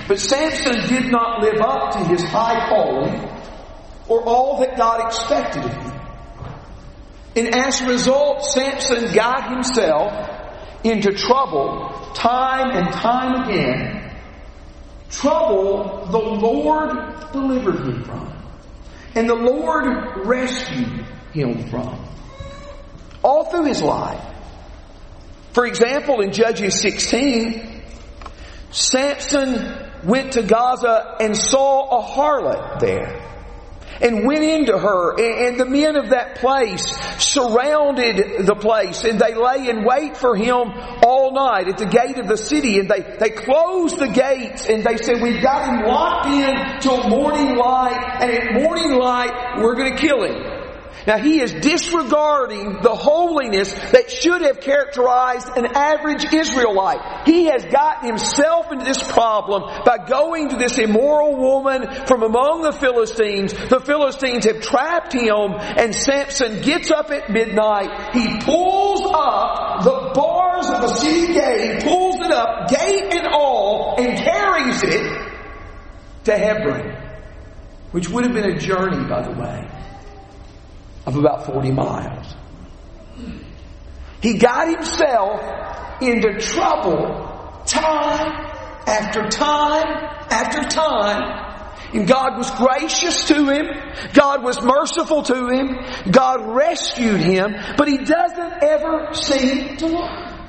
But 0.07 0.19
Samson 0.19 0.87
did 0.87 1.11
not 1.11 1.41
live 1.41 1.59
up 1.59 1.91
to 1.91 1.99
his 2.05 2.23
high 2.23 2.69
calling 2.69 3.34
or 4.07 4.23
all 4.23 4.59
that 4.59 4.77
God 4.77 5.05
expected 5.05 5.65
of 5.65 5.73
him. 5.73 5.99
And 7.35 7.55
as 7.55 7.81
a 7.81 7.87
result, 7.87 8.45
Samson 8.45 9.13
got 9.13 9.49
himself 9.49 10.29
into 10.83 11.13
trouble 11.13 11.89
time 12.13 12.71
and 12.71 12.93
time 12.93 13.43
again. 13.43 14.17
Trouble 15.09 16.05
the 16.05 16.17
Lord 16.17 17.31
delivered 17.33 17.85
him 17.85 18.03
from. 18.03 18.33
And 19.15 19.29
the 19.29 19.35
Lord 19.35 20.25
rescued 20.25 21.05
him 21.33 21.67
from. 21.69 22.05
All 23.23 23.45
through 23.45 23.65
his 23.65 23.81
life. 23.81 24.23
For 25.53 25.65
example, 25.65 26.21
in 26.21 26.31
Judges 26.31 26.79
16, 26.81 27.81
Samson 28.71 29.89
went 30.03 30.33
to 30.33 30.43
Gaza 30.43 31.15
and 31.19 31.35
saw 31.35 31.99
a 31.99 32.03
harlot 32.03 32.79
there 32.79 33.34
and 34.01 34.25
went 34.25 34.43
into 34.43 34.77
her 34.77 35.15
and 35.19 35.59
the 35.59 35.65
men 35.65 35.95
of 35.95 36.09
that 36.09 36.35
place 36.35 36.85
surrounded 37.17 38.45
the 38.45 38.55
place 38.55 39.03
and 39.05 39.19
they 39.19 39.33
lay 39.35 39.69
in 39.69 39.85
wait 39.85 40.17
for 40.17 40.35
him 40.35 40.71
all 41.03 41.33
night 41.33 41.67
at 41.67 41.77
the 41.77 41.85
gate 41.85 42.17
of 42.17 42.27
the 42.27 42.37
city 42.37 42.79
and 42.79 42.89
they, 42.89 43.01
they 43.19 43.29
closed 43.29 43.97
the 43.97 44.07
gates 44.07 44.67
and 44.67 44.83
they 44.83 44.97
said 44.97 45.21
we've 45.21 45.41
got 45.41 45.67
him 45.67 45.87
locked 45.87 46.27
in 46.27 46.79
till 46.79 47.09
morning 47.09 47.55
light 47.57 48.17
and 48.21 48.31
at 48.31 48.61
morning 48.61 48.97
light 48.97 49.61
we're 49.61 49.75
going 49.75 49.95
to 49.95 49.99
kill 49.99 50.23
him 50.23 50.54
now 51.07 51.19
he 51.19 51.39
is 51.39 51.51
disregarding 51.53 52.81
the 52.81 52.95
holiness 52.95 53.71
that 53.73 54.09
should 54.09 54.41
have 54.41 54.59
characterized 54.59 55.47
an 55.55 55.67
average 55.75 56.33
Israelite. 56.33 57.27
He 57.27 57.45
has 57.45 57.63
gotten 57.65 58.07
himself 58.07 58.71
into 58.71 58.85
this 58.85 59.01
problem 59.01 59.63
by 59.85 59.99
going 60.07 60.49
to 60.49 60.55
this 60.55 60.77
immoral 60.79 61.35
woman 61.35 62.05
from 62.07 62.23
among 62.23 62.63
the 62.63 62.71
Philistines. 62.71 63.53
The 63.53 63.79
Philistines 63.79 64.45
have 64.45 64.61
trapped 64.61 65.13
him 65.13 65.53
and 65.53 65.93
Samson 65.93 66.61
gets 66.61 66.89
up 66.89 67.11
at 67.11 67.29
midnight. 67.29 68.13
He 68.13 68.39
pulls 68.41 69.01
up 69.05 69.83
the 69.83 70.11
bars 70.15 70.69
of 70.69 70.81
the 70.81 70.95
city 70.95 71.33
gate, 71.33 71.83
pulls 71.83 72.15
it 72.15 72.31
up, 72.31 72.69
gate 72.69 73.13
and 73.13 73.27
all, 73.27 73.95
and 73.99 74.17
carries 74.17 74.81
it 74.83 75.31
to 76.23 76.35
Hebron, 76.35 76.97
which 77.91 78.09
would 78.09 78.25
have 78.25 78.33
been 78.33 78.49
a 78.49 78.57
journey, 78.57 79.07
by 79.07 79.21
the 79.21 79.31
way 79.31 79.69
of 81.05 81.15
about 81.15 81.45
40 81.45 81.71
miles. 81.71 82.35
He 84.21 84.37
got 84.37 84.69
himself 84.69 86.01
into 86.01 86.39
trouble 86.39 87.61
time 87.65 88.45
after 88.87 89.27
time 89.29 89.85
after 90.29 90.63
time. 90.67 91.43
And 91.93 92.07
God 92.07 92.37
was 92.37 92.49
gracious 92.51 93.25
to 93.25 93.45
him. 93.45 93.65
God 94.13 94.43
was 94.43 94.61
merciful 94.61 95.23
to 95.23 95.47
him. 95.47 95.77
God 96.11 96.55
rescued 96.55 97.21
him. 97.21 97.55
But 97.77 97.87
he 97.87 97.97
doesn't 97.99 98.63
ever 98.63 99.13
seem 99.13 99.77
to 99.77 99.87
learn. 99.87 100.47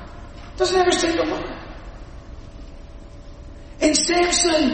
Doesn't 0.57 0.77
ever 0.77 0.91
seem 0.91 1.13
to 1.13 1.23
learn. 1.23 1.57
And 3.79 3.95
Samson 3.95 4.71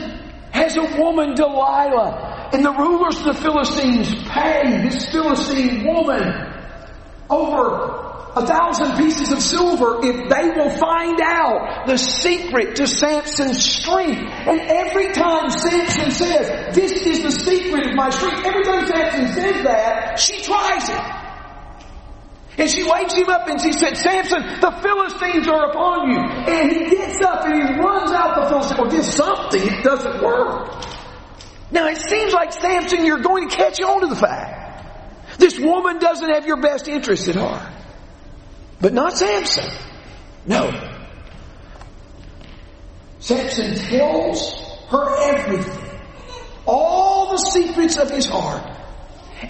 has 0.51 0.77
a 0.77 0.97
woman, 0.97 1.35
Delilah, 1.35 2.32
and 2.53 2.63
the 2.63 2.71
rulers 2.71 3.17
of 3.17 3.25
the 3.25 3.33
Philistines 3.33 4.13
pay 4.29 4.83
this 4.83 5.09
Philistine 5.09 5.85
woman 5.85 6.53
over 7.29 8.03
a 8.35 8.45
thousand 8.45 8.97
pieces 8.97 9.31
of 9.31 9.41
silver 9.41 9.99
if 10.03 10.29
they 10.29 10.49
will 10.49 10.69
find 10.77 11.19
out 11.21 11.85
the 11.87 11.97
secret 11.97 12.75
to 12.77 12.87
Samson's 12.87 13.63
strength. 13.63 14.21
And 14.21 14.59
every 14.61 15.13
time 15.13 15.49
Samson 15.49 16.11
says, 16.11 16.75
this 16.75 16.91
is 16.91 17.23
the 17.23 17.31
secret 17.31 17.87
of 17.87 17.95
my 17.95 18.09
strength, 18.11 18.45
every 18.45 18.63
time 18.63 18.87
Samson 18.87 19.27
says 19.33 19.63
that, 19.63 20.19
she 20.19 20.41
tries 20.43 20.89
it. 20.89 21.23
And 22.55 22.69
she 22.69 22.83
wakes 22.83 23.15
him 23.15 23.29
up 23.29 23.47
and 23.47 23.59
she 23.59 23.73
said, 23.73 23.97
Samson, 23.97 24.43
the 24.61 24.71
Philistines 24.81 25.47
are 25.47 25.71
upon 25.71 26.11
you. 26.11 26.19
And 26.53 26.71
he 26.71 26.95
gets 26.95 27.19
up 27.23 27.45
and 27.45 27.55
he 27.55 27.79
runs 27.79 28.11
out 28.11 28.43
the 28.43 28.49
Philistines. 28.49 28.79
Well, 28.79 28.89
do 28.91 29.01
something. 29.01 29.61
It 29.61 29.83
doesn't 29.83 30.21
work. 30.21 30.85
Now 31.73 31.87
it 31.87 31.97
seems 31.97 32.31
like 32.33 32.53
Samson, 32.53 33.03
you're 33.03 33.21
going 33.21 33.49
to 33.49 33.55
catch 33.55 33.81
on 33.81 34.01
to 34.01 34.07
the 34.07 34.15
fact. 34.15 35.39
This 35.39 35.59
woman 35.59 35.97
doesn't 35.97 36.29
have 36.29 36.45
your 36.45 36.61
best 36.61 36.87
interest 36.87 37.27
at 37.27 37.35
heart. 37.35 37.67
But 38.79 38.93
not 38.93 39.17
Samson. 39.17 39.65
No. 40.45 40.69
Samson 43.19 43.73
tells 43.89 44.53
her 44.89 45.33
everything. 45.33 45.99
All 46.67 47.31
the 47.31 47.37
secrets 47.37 47.97
of 47.97 48.11
his 48.11 48.27
heart. 48.27 48.63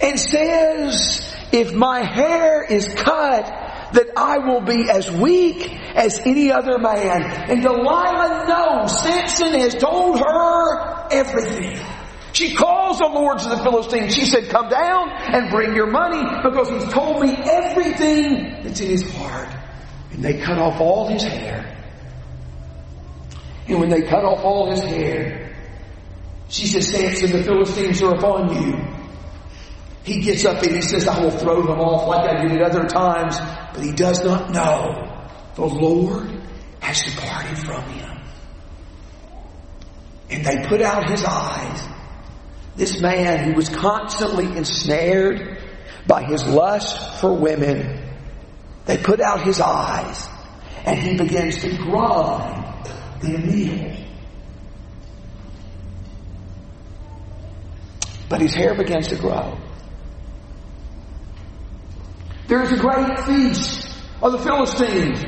And 0.00 0.18
says, 0.18 1.36
if 1.52 1.74
my 1.74 2.02
hair 2.02 2.64
is 2.64 2.88
cut, 2.94 3.44
that 3.92 4.06
I 4.16 4.38
will 4.38 4.62
be 4.62 4.88
as 4.88 5.10
weak 5.10 5.70
as 5.94 6.18
any 6.20 6.50
other 6.50 6.78
man. 6.78 7.50
And 7.50 7.60
Delilah 7.60 8.46
knows 8.48 9.02
Samson 9.02 9.60
has 9.60 9.74
told 9.74 10.20
her 10.20 11.08
everything. 11.10 11.93
She 12.34 12.52
calls 12.56 12.98
the 12.98 13.06
lords 13.06 13.44
of 13.46 13.50
the 13.50 13.62
Philistines. 13.62 14.12
She 14.12 14.26
said, 14.26 14.48
come 14.48 14.68
down 14.68 15.08
and 15.08 15.50
bring 15.50 15.72
your 15.72 15.86
money 15.86 16.20
because 16.42 16.68
he's 16.68 16.92
told 16.92 17.22
me 17.22 17.32
everything 17.32 18.64
that's 18.64 18.80
in 18.80 18.90
his 18.90 19.08
heart. 19.12 19.48
And 20.10 20.22
they 20.22 20.40
cut 20.40 20.58
off 20.58 20.80
all 20.80 21.06
his 21.06 21.22
hair. 21.22 21.80
And 23.68 23.78
when 23.78 23.88
they 23.88 24.02
cut 24.02 24.24
off 24.24 24.44
all 24.44 24.68
his 24.68 24.82
hair, 24.82 25.56
she 26.48 26.66
says, 26.66 26.88
Samson, 26.88 27.30
the 27.30 27.44
Philistines 27.44 28.02
are 28.02 28.16
upon 28.16 28.52
you. 28.52 28.84
He 30.02 30.20
gets 30.20 30.44
up 30.44 30.60
and 30.60 30.74
he 30.74 30.82
says, 30.82 31.06
I 31.06 31.22
will 31.22 31.30
throw 31.30 31.62
them 31.62 31.78
off 31.78 32.08
like 32.08 32.28
I 32.28 32.42
did 32.42 32.60
at 32.60 32.62
other 32.62 32.88
times. 32.88 33.38
But 33.72 33.84
he 33.84 33.92
does 33.92 34.24
not 34.24 34.50
know 34.50 35.24
the 35.54 35.66
Lord 35.66 36.42
has 36.80 37.00
departed 37.00 37.58
from 37.58 37.84
him. 37.90 38.18
And 40.30 40.44
they 40.44 40.66
put 40.66 40.82
out 40.82 41.08
his 41.08 41.24
eyes 41.24 41.93
this 42.76 43.00
man 43.00 43.44
who 43.44 43.54
was 43.54 43.68
constantly 43.68 44.44
ensnared 44.56 45.58
by 46.06 46.24
his 46.24 46.44
lust 46.44 47.20
for 47.20 47.32
women, 47.32 48.02
they 48.86 48.98
put 48.98 49.20
out 49.20 49.42
his 49.42 49.60
eyes 49.60 50.28
and 50.84 50.98
he 50.98 51.16
begins 51.16 51.58
to 51.58 51.76
grind 51.76 52.90
their 53.20 53.38
meal. 53.38 53.96
But 58.28 58.40
his 58.40 58.54
hair 58.54 58.74
begins 58.74 59.08
to 59.08 59.16
grow. 59.16 59.58
There 62.48 62.62
is 62.62 62.72
a 62.72 62.76
great 62.76 63.18
feast 63.20 63.88
of 64.20 64.32
the 64.32 64.38
Philistines 64.38 65.24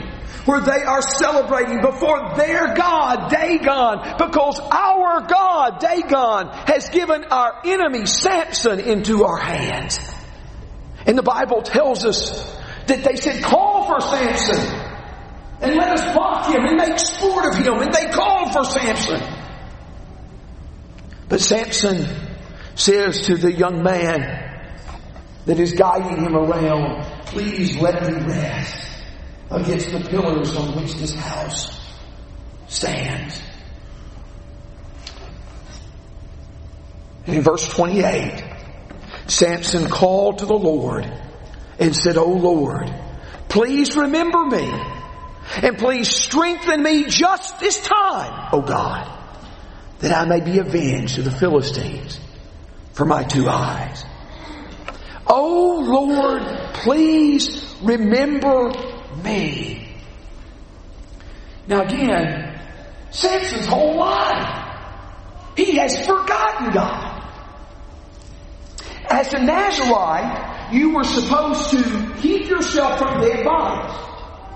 where 0.46 0.60
they 0.60 0.82
are 0.84 1.02
celebrating 1.02 1.80
before 1.80 2.34
their 2.36 2.72
God, 2.74 3.30
Dagon, 3.30 3.98
because 4.16 4.60
our 4.60 5.26
God, 5.26 5.80
Dagon, 5.80 6.48
has 6.66 6.88
given 6.88 7.24
our 7.24 7.60
enemy 7.64 8.06
Samson 8.06 8.78
into 8.78 9.24
our 9.24 9.38
hands. 9.38 9.98
And 11.04 11.18
the 11.18 11.22
Bible 11.22 11.62
tells 11.62 12.04
us 12.04 12.30
that 12.86 13.02
they 13.02 13.16
said, 13.16 13.42
call 13.42 13.86
for 13.86 14.00
Samson 14.00 14.82
and 15.60 15.74
let 15.74 15.98
us 15.98 16.14
mock 16.14 16.46
him 16.46 16.64
and 16.64 16.76
make 16.76 16.98
sport 16.98 17.46
of 17.46 17.56
him. 17.56 17.78
And 17.80 17.92
they 17.92 18.06
called 18.06 18.52
for 18.52 18.64
Samson. 18.64 19.20
But 21.28 21.40
Samson 21.40 22.06
says 22.76 23.22
to 23.22 23.36
the 23.36 23.52
young 23.52 23.82
man 23.82 24.20
that 25.46 25.58
is 25.58 25.72
guiding 25.72 26.24
him 26.24 26.36
around, 26.36 27.02
please 27.26 27.76
let 27.78 28.06
me 28.06 28.12
rest 28.32 28.95
against 29.50 29.90
the 29.92 30.00
pillars 30.00 30.56
on 30.56 30.80
which 30.80 30.94
this 30.94 31.14
house 31.14 31.80
stands. 32.68 33.40
And 37.26 37.36
in 37.36 37.42
verse 37.42 37.68
28, 37.68 38.44
Samson 39.26 39.88
called 39.88 40.38
to 40.38 40.46
the 40.46 40.54
Lord 40.54 41.10
and 41.78 41.94
said, 41.94 42.16
O 42.16 42.28
Lord, 42.28 42.92
please 43.48 43.96
remember 43.96 44.44
me 44.44 44.72
and 45.62 45.78
please 45.78 46.08
strengthen 46.08 46.82
me 46.82 47.04
just 47.04 47.58
this 47.60 47.80
time, 47.80 48.48
O 48.52 48.62
God, 48.62 49.10
that 50.00 50.12
I 50.12 50.24
may 50.26 50.40
be 50.40 50.58
avenged 50.58 51.18
of 51.18 51.24
the 51.24 51.30
Philistines 51.30 52.20
for 52.92 53.04
my 53.04 53.24
two 53.24 53.48
eyes. 53.48 54.04
O 55.26 55.80
Lord, 55.80 56.42
please 56.74 57.74
remember 57.82 58.72
me. 59.22 59.88
Now 61.66 61.82
again, 61.82 62.60
Samson's 63.10 63.66
whole 63.66 63.96
life, 63.96 64.78
he 65.56 65.76
has 65.76 66.06
forgotten 66.06 66.72
God. 66.72 67.22
As 69.08 69.32
a 69.32 69.38
Nazarite, 69.38 70.72
you 70.72 70.94
were 70.94 71.04
supposed 71.04 71.70
to 71.70 72.14
keep 72.20 72.48
yourself 72.48 72.98
from 72.98 73.20
dead 73.20 73.44
bodies. 73.44 73.96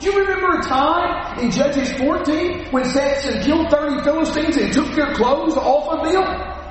Do 0.00 0.10
you 0.10 0.20
remember 0.20 0.58
a 0.58 0.62
time 0.62 1.38
in 1.40 1.50
Judges 1.50 1.92
14 1.92 2.72
when 2.72 2.84
Samson 2.84 3.42
killed 3.42 3.70
30 3.70 4.02
Philistines 4.02 4.56
and 4.56 4.72
took 4.72 4.94
their 4.94 5.14
clothes 5.14 5.56
off 5.56 5.88
of 5.88 6.10
them? 6.10 6.24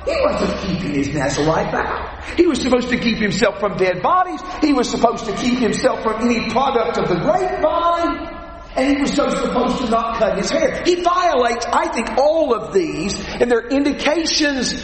He 0.04 0.20
wasn't 0.20 0.60
keeping 0.62 0.94
his 0.94 1.14
Nazarite 1.14 1.70
vow. 1.70 2.09
He 2.36 2.46
was 2.46 2.60
supposed 2.60 2.88
to 2.90 2.98
keep 2.98 3.18
himself 3.18 3.60
from 3.60 3.76
dead 3.76 4.02
bodies. 4.02 4.40
He 4.60 4.72
was 4.72 4.90
supposed 4.90 5.26
to 5.26 5.34
keep 5.36 5.58
himself 5.58 6.02
from 6.02 6.22
any 6.22 6.50
product 6.50 6.98
of 6.98 7.08
the 7.08 7.16
grapevine. 7.16 8.38
And 8.76 8.96
he 8.96 9.02
was 9.02 9.12
so 9.12 9.28
supposed 9.28 9.78
to 9.78 9.90
not 9.90 10.18
cut 10.18 10.38
his 10.38 10.50
hair. 10.50 10.82
He 10.84 11.02
violates, 11.02 11.66
I 11.66 11.88
think, 11.88 12.16
all 12.18 12.54
of 12.54 12.72
these, 12.72 13.18
and 13.26 13.50
they're 13.50 13.66
indications, 13.66 14.74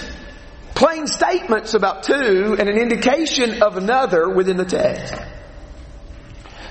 plain 0.74 1.06
statements 1.06 1.74
about 1.74 2.02
two, 2.02 2.56
and 2.58 2.68
an 2.68 2.78
indication 2.78 3.62
of 3.62 3.76
another 3.76 4.28
within 4.28 4.56
the 4.56 4.64
text. 4.64 5.14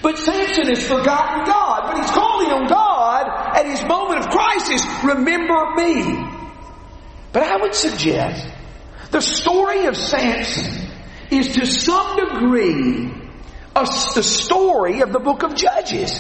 But 0.02 0.20
Samson 0.20 0.68
has 0.68 0.86
forgotten 0.86 1.46
God, 1.46 1.84
but 1.88 1.98
he's 1.98 2.12
calling 2.12 2.52
on 2.52 2.68
God 2.68 3.58
at 3.58 3.66
his 3.66 3.82
moment 3.86 4.20
of 4.20 4.30
crisis. 4.30 4.86
Remember 5.04 5.72
me. 5.76 6.26
But 7.32 7.44
I 7.44 7.58
would 7.58 7.74
suggest 7.74 8.46
the 9.12 9.22
story 9.22 9.86
of 9.86 9.96
Samson 9.96 10.90
is 11.32 11.56
to 11.56 11.66
some 11.66 12.18
degree 12.18 13.12
a, 13.76 13.86
the 14.16 14.24
story 14.24 15.02
of 15.02 15.12
the 15.12 15.20
book 15.20 15.44
of 15.44 15.56
Judges. 15.56 16.20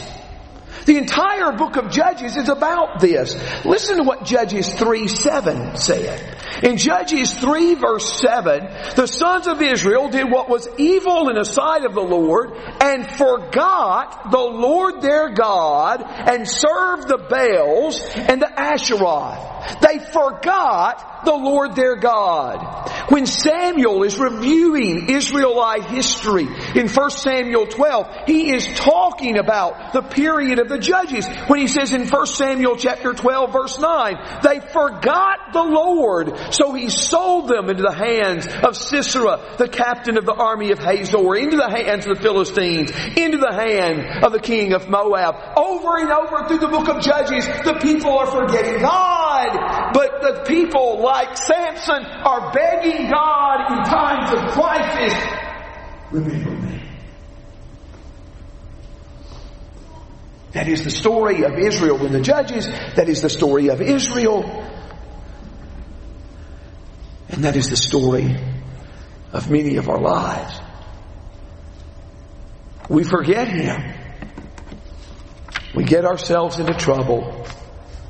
The 0.85 0.97
entire 0.97 1.53
book 1.53 1.77
of 1.77 1.89
Judges 1.89 2.37
is 2.37 2.49
about 2.49 2.99
this. 2.99 3.35
Listen 3.65 3.97
to 3.97 4.03
what 4.03 4.25
Judges 4.25 4.71
3 4.73 5.07
7 5.07 5.77
said. 5.77 6.37
In 6.63 6.77
Judges 6.77 7.33
3 7.33 7.75
verse 7.75 8.19
7, 8.21 8.63
the 8.95 9.07
sons 9.07 9.47
of 9.47 9.61
Israel 9.61 10.09
did 10.09 10.31
what 10.31 10.49
was 10.49 10.67
evil 10.77 11.29
in 11.29 11.35
the 11.35 11.43
sight 11.43 11.85
of 11.85 11.93
the 11.93 12.01
Lord 12.01 12.51
and 12.81 13.09
forgot 13.09 14.31
the 14.31 14.37
Lord 14.37 15.01
their 15.01 15.29
God 15.33 16.03
and 16.03 16.47
served 16.47 17.07
the 17.07 17.17
Baals 17.17 17.99
and 18.15 18.41
the 18.41 18.59
Asherah. 18.59 19.55
They 19.81 19.99
forgot 19.99 21.25
the 21.25 21.33
Lord 21.33 21.75
their 21.75 21.95
God. 21.95 22.91
When 23.09 23.25
Samuel 23.25 24.03
is 24.03 24.17
reviewing 24.17 25.09
Israelite 25.09 25.85
history 25.85 26.47
in 26.75 26.87
1 26.87 27.09
Samuel 27.11 27.67
12, 27.67 28.07
he 28.27 28.51
is 28.51 28.65
talking 28.75 29.37
about 29.37 29.93
the 29.93 30.01
period 30.01 30.59
of 30.59 30.69
the 30.69 30.77
judges. 30.77 31.27
When 31.47 31.59
he 31.59 31.67
says 31.67 31.93
in 31.93 32.07
1 32.07 32.25
Samuel 32.27 32.77
chapter 32.77 33.13
12 33.13 33.53
verse 33.53 33.79
9, 33.79 34.15
they 34.43 34.59
forgot 34.59 35.53
the 35.53 35.63
Lord, 35.63 36.33
so 36.51 36.73
he 36.73 36.89
sold 36.89 37.47
them 37.47 37.69
into 37.69 37.83
the 37.83 37.93
hands 37.93 38.47
of 38.47 38.75
Sisera, 38.75 39.55
the 39.57 39.67
captain 39.67 40.17
of 40.17 40.25
the 40.25 40.33
army 40.33 40.71
of 40.71 40.79
Hazor, 40.79 41.35
into 41.35 41.57
the 41.57 41.69
hands 41.69 42.05
of 42.07 42.17
the 42.17 42.21
Philistines, 42.21 42.91
into 43.17 43.37
the 43.37 43.53
hand 43.53 44.23
of 44.23 44.31
the 44.31 44.39
king 44.39 44.73
of 44.73 44.89
Moab. 44.89 45.35
Over 45.57 45.97
and 45.97 46.11
over 46.11 46.47
through 46.47 46.59
the 46.59 46.67
book 46.67 46.87
of 46.87 47.01
Judges, 47.01 47.45
the 47.45 47.77
people 47.81 48.17
are 48.17 48.27
forgetting 48.27 48.81
God, 48.81 49.91
but 49.93 50.21
the 50.21 50.43
people 50.47 51.01
like 51.01 51.37
Samson 51.37 52.05
are 52.05 52.51
begging 52.51 53.09
God 53.09 53.71
in 53.71 53.83
times 53.83 54.31
of 54.31 54.51
crisis, 54.51 55.13
remember 56.11 56.51
me. 56.51 56.81
That 60.55 60.69
is 60.69 60.85
the 60.85 60.89
story 60.89 61.43
of 61.43 61.59
Israel 61.59 62.05
in 62.05 62.13
the 62.13 62.21
Judges. 62.21 62.65
That 62.67 63.09
is 63.09 63.21
the 63.21 63.29
story 63.29 63.69
of 63.69 63.81
Israel. 63.81 64.43
And 67.35 67.43
that 67.43 67.57
is 67.57 67.69
the 67.69 67.75
story 67.75 68.33
of 69.33 69.51
many 69.51 69.75
of 69.75 69.89
our 69.89 69.99
lives. 69.99 70.57
We 72.87 73.03
forget 73.03 73.49
Him. 73.49 73.93
We 75.75 75.83
get 75.83 76.05
ourselves 76.05 76.59
into 76.59 76.73
trouble 76.73 77.45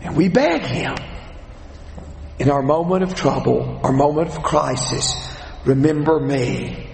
and 0.02 0.16
we 0.16 0.30
beg 0.30 0.62
Him 0.62 0.94
in 2.38 2.52
our 2.52 2.62
moment 2.62 3.02
of 3.02 3.16
trouble, 3.16 3.80
our 3.82 3.92
moment 3.92 4.30
of 4.30 4.44
crisis, 4.44 5.16
remember 5.66 6.20
me. 6.20 6.88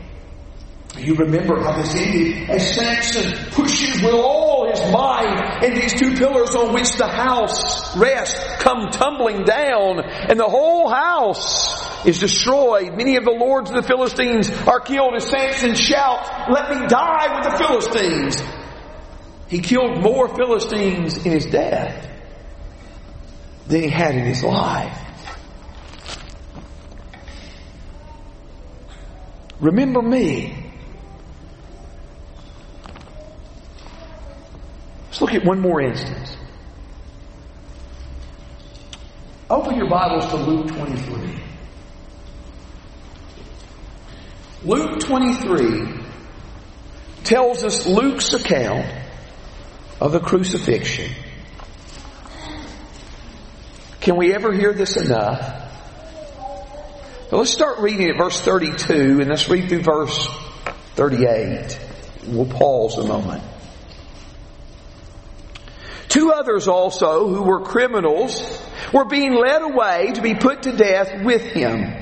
You 0.98 1.15
remember 1.15 1.60
how 1.62 1.74
this 1.82 1.94
ended 1.96 2.50
as 2.50 2.76
Samson 2.76 3.52
pushes 3.52 4.02
with 4.02 4.13
all 4.13 4.70
his 4.70 4.80
might 4.94 5.60
and 5.63 5.76
these 5.76 6.00
two 6.00 6.15
pillars 6.15 6.56
on 6.56 6.74
which 6.74 6.94
the 6.94 7.08
house 7.08 7.98
rests 7.98 8.39
come 8.60 8.89
tumbling 8.89 9.44
down 9.44 10.00
and 10.00 10.39
the 10.39 10.48
whole 10.48 10.89
house 10.89 11.81
is 12.06 12.20
destroyed. 12.20 12.96
Many 12.98 13.18
of 13.18 13.26
the 13.26 13.32
lords 13.32 13.70
of 13.70 13.76
the 13.76 13.84
Philistines 13.84 14.50
are 14.68 14.80
killed 14.80 15.16
as 15.16 15.30
Samson 15.30 15.76
shouts, 15.76 16.30
let 16.50 16.70
me 16.70 16.88
die 16.88 17.36
with 17.36 17.52
the 17.52 17.58
Philistines. 17.58 18.44
He 19.48 19.60
killed 19.60 20.02
more 20.02 20.34
Philistines 20.36 21.26
in 21.26 21.32
his 21.32 21.46
death 21.46 22.08
than 23.68 23.84
he 23.84 23.90
had 23.90 24.16
in 24.16 24.26
his 24.26 24.44
life. 24.44 24.98
Remember 29.60 30.02
me. 30.02 30.58
Let's 35.08 35.22
look 35.22 35.34
at 35.34 35.46
one 35.46 35.60
more 35.60 35.82
instance. 35.82 36.36
Open 39.50 39.76
your 39.76 39.90
Bibles 39.90 40.26
to 40.28 40.38
Luke 40.38 40.68
23. 40.68 41.51
Luke 44.63 45.00
23 45.00 46.04
tells 47.24 47.63
us 47.63 47.88
Luke's 47.88 48.34
account 48.34 48.86
of 50.00 50.12
the 50.12 50.19
crucifixion. 50.19 51.12
Can 54.02 54.17
we 54.17 54.34
ever 54.36 54.54
hear 54.54 54.74
this 54.74 54.97
enough? 54.97 55.39
Now 57.32 57.39
let's 57.39 57.52
start 57.52 57.80
reading 57.80 58.10
at 58.10 58.17
verse 58.17 58.39
32 58.39 59.21
and 59.21 59.30
let's 59.30 59.50
read 59.50 59.67
through 59.67 59.82
verse 59.82 60.28
38. 60.95 61.80
We'll 62.28 62.45
pause 62.45 63.00
a 63.00 63.04
moment. 63.08 63.43
Two 66.08 66.34
others 66.34 66.67
also, 66.67 67.28
who 67.30 67.41
were 67.41 67.62
criminals, 67.62 68.62
were 68.93 69.06
being 69.06 69.34
led 69.34 69.62
away 69.63 70.12
to 70.13 70.21
be 70.21 70.36
put 70.36 70.63
to 70.63 70.71
death 70.76 71.24
with 71.24 71.41
him. 71.41 72.01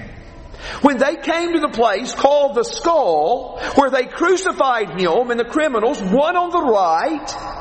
When 0.82 0.98
they 0.98 1.16
came 1.16 1.54
to 1.54 1.60
the 1.60 1.70
place 1.70 2.14
called 2.14 2.56
the 2.56 2.64
skull, 2.64 3.60
where 3.76 3.90
they 3.90 4.06
crucified 4.06 5.00
him 5.00 5.32
and 5.32 5.40
the 5.40 5.46
criminals, 5.46 6.02
one 6.02 6.36
on 6.36 6.50
the 6.52 6.62
right 6.62 7.60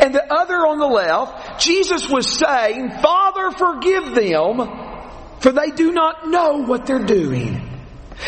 and 0.00 0.14
the 0.14 0.32
other 0.32 0.66
on 0.66 0.78
the 0.78 0.86
left, 0.86 1.60
Jesus 1.60 2.08
was 2.08 2.38
saying, 2.38 2.90
Father, 3.02 3.50
forgive 3.50 4.14
them, 4.14 5.38
for 5.40 5.52
they 5.52 5.70
do 5.70 5.92
not 5.92 6.28
know 6.28 6.64
what 6.64 6.86
they're 6.86 7.04
doing. 7.04 7.65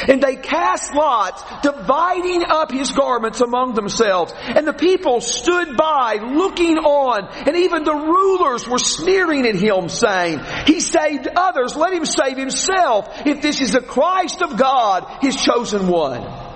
And 0.07 0.22
they 0.22 0.37
cast 0.37 0.94
lots, 0.94 1.42
dividing 1.62 2.44
up 2.44 2.70
his 2.70 2.92
garments 2.92 3.40
among 3.40 3.74
themselves. 3.74 4.33
And 4.37 4.66
the 4.66 4.72
people 4.72 5.20
stood 5.20 5.77
by, 5.77 6.14
looking 6.14 6.79
on, 6.79 7.29
and 7.46 7.57
even 7.57 7.85
the 7.85 7.94
rulers 7.94 8.68
were 8.68 8.79
sneering 8.79 9.46
at 9.46 9.55
him, 9.55 9.88
saying, 9.88 10.40
He 10.66 10.81
saved 10.81 11.29
others, 11.35 11.74
let 11.77 11.92
him 11.92 12.05
save 12.05 12.37
himself, 12.37 13.09
if 13.27 13.40
this 13.42 13.61
is 13.61 13.72
the 13.72 13.81
Christ 13.81 14.42
of 14.42 14.57
God, 14.57 15.07
his 15.22 15.37
chosen 15.37 15.88
one. 15.88 16.48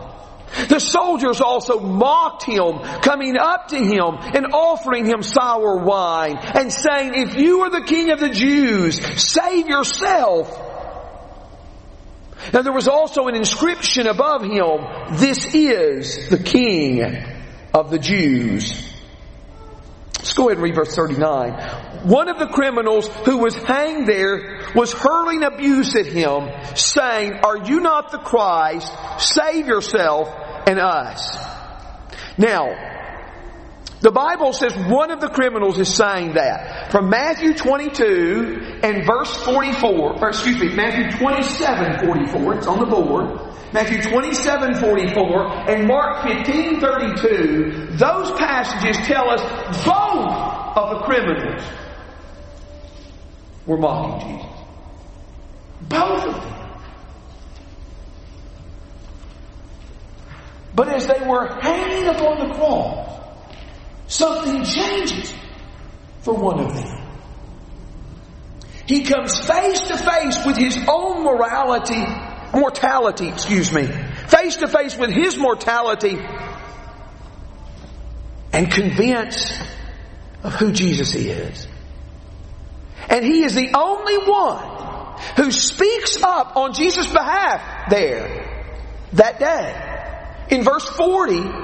The 0.69 0.81
soldiers 0.81 1.41
also 1.41 1.81
mocked 1.81 2.45
him, 2.45 2.79
coming 3.01 3.37
up 3.39 3.69
to 3.69 3.77
him 3.77 4.19
and 4.35 4.53
offering 4.53 5.07
him 5.07 5.23
sour 5.23 5.79
wine 5.79 6.37
and 6.37 6.71
saying, 6.71 7.13
if 7.15 7.35
you 7.37 7.61
are 7.61 7.71
the 7.71 7.87
king 7.87 8.11
of 8.11 8.21
the 8.21 8.29
Jews, 8.29 9.01
save 9.23 9.69
yourself. 9.69 10.72
Now 12.53 12.63
there 12.63 12.73
was 12.73 12.89
also 12.89 13.29
an 13.29 13.35
inscription 13.35 14.07
above 14.07 14.43
him, 14.43 15.17
this 15.17 15.55
is 15.55 16.29
the 16.29 16.39
king 16.39 17.03
of 17.73 17.91
the 17.91 17.99
Jews. 17.99 18.91
Let's 20.19 20.35
go 20.35 20.49
ahead 20.49 20.59
and 20.59 20.63
read 20.63 20.75
verse 20.75 20.95
39. 20.95 22.09
One 22.09 22.29
of 22.29 22.39
the 22.39 22.47
criminals 22.47 23.09
who 23.25 23.39
was 23.39 23.55
hanged 23.55 24.07
there 24.07 24.61
was 24.75 24.93
hurling 24.93 25.43
abuse 25.43 25.97
at 25.97 26.07
him, 26.07 26.49
saying, 26.77 27.41
Are 27.45 27.59
you 27.59 27.81
not 27.81 28.13
the 28.13 28.19
Christ? 28.19 28.93
Save 29.19 29.67
yourself 29.67 30.29
and 30.67 30.79
us. 30.79 31.37
Now, 32.39 32.69
the 34.03 34.11
Bible 34.11 34.53
says 34.53 34.75
one 34.75 35.13
of 35.13 35.21
the 35.21 35.29
criminals 35.29 35.79
is 35.79 35.95
saying 35.95 36.35
that. 36.35 36.91
From 36.91 37.09
Matthew 37.09 37.55
22 37.55 38.81
and 38.83 39.07
verse 39.07 39.33
44, 39.45 39.91
or 40.21 40.29
excuse 40.29 40.59
me, 40.59 40.75
Matthew 40.75 41.17
27, 41.19 42.07
44, 42.07 42.55
it's 42.55 42.67
on 42.67 42.81
the 42.81 42.87
board. 42.87 43.39
Matthew 43.73 44.03
27, 44.03 44.75
44 44.75 45.71
and 45.71 45.87
Mark 45.87 46.25
15, 46.25 46.81
32, 46.81 47.87
those 47.93 48.33
passages 48.33 48.97
tell 49.07 49.31
us 49.31 49.41
both 49.85 50.77
of 50.77 50.91
the 50.91 51.05
criminals 51.05 51.63
were 53.67 53.79
mocking 53.79 54.37
Jesus. 54.37 54.51
Both 55.83 56.27
of 56.27 56.35
them. 56.43 56.79
But 60.75 60.89
as 60.89 61.07
they 61.07 61.25
were 61.25 61.47
hanging 61.61 62.09
upon 62.09 62.49
the 62.49 62.55
cross, 62.55 63.22
something 64.13 64.63
changes 64.65 65.33
for 66.21 66.35
one 66.35 66.61
of 66.61 66.75
them. 66.75 67.09
He 68.87 69.05
comes 69.05 69.39
face 69.39 69.81
to 69.81 69.97
face 69.97 70.45
with 70.45 70.57
his 70.57 70.77
own 70.87 71.25
morality, 71.25 72.05
mortality, 72.53 73.29
excuse 73.29 73.73
me, 73.73 73.87
face 74.27 74.57
to 74.57 74.69
face 74.69 74.97
with 74.97 75.11
his 75.11 75.39
mortality 75.39 76.19
and 78.53 78.71
convinced 78.71 79.55
of 80.43 80.55
who 80.55 80.73
Jesus 80.73 81.15
is. 81.15 81.67
And 83.09 83.25
he 83.25 83.45
is 83.45 83.55
the 83.55 83.71
only 83.75 84.19
one 84.19 85.19
who 85.37 85.51
speaks 85.51 86.23
up 86.23 86.57
on 86.57 86.75
Jesus' 86.75 87.11
behalf 87.11 87.89
there 87.89 88.77
that 89.15 89.39
day. 89.39 90.55
In 90.55 90.65
verse 90.65 90.87
40, 90.89 91.62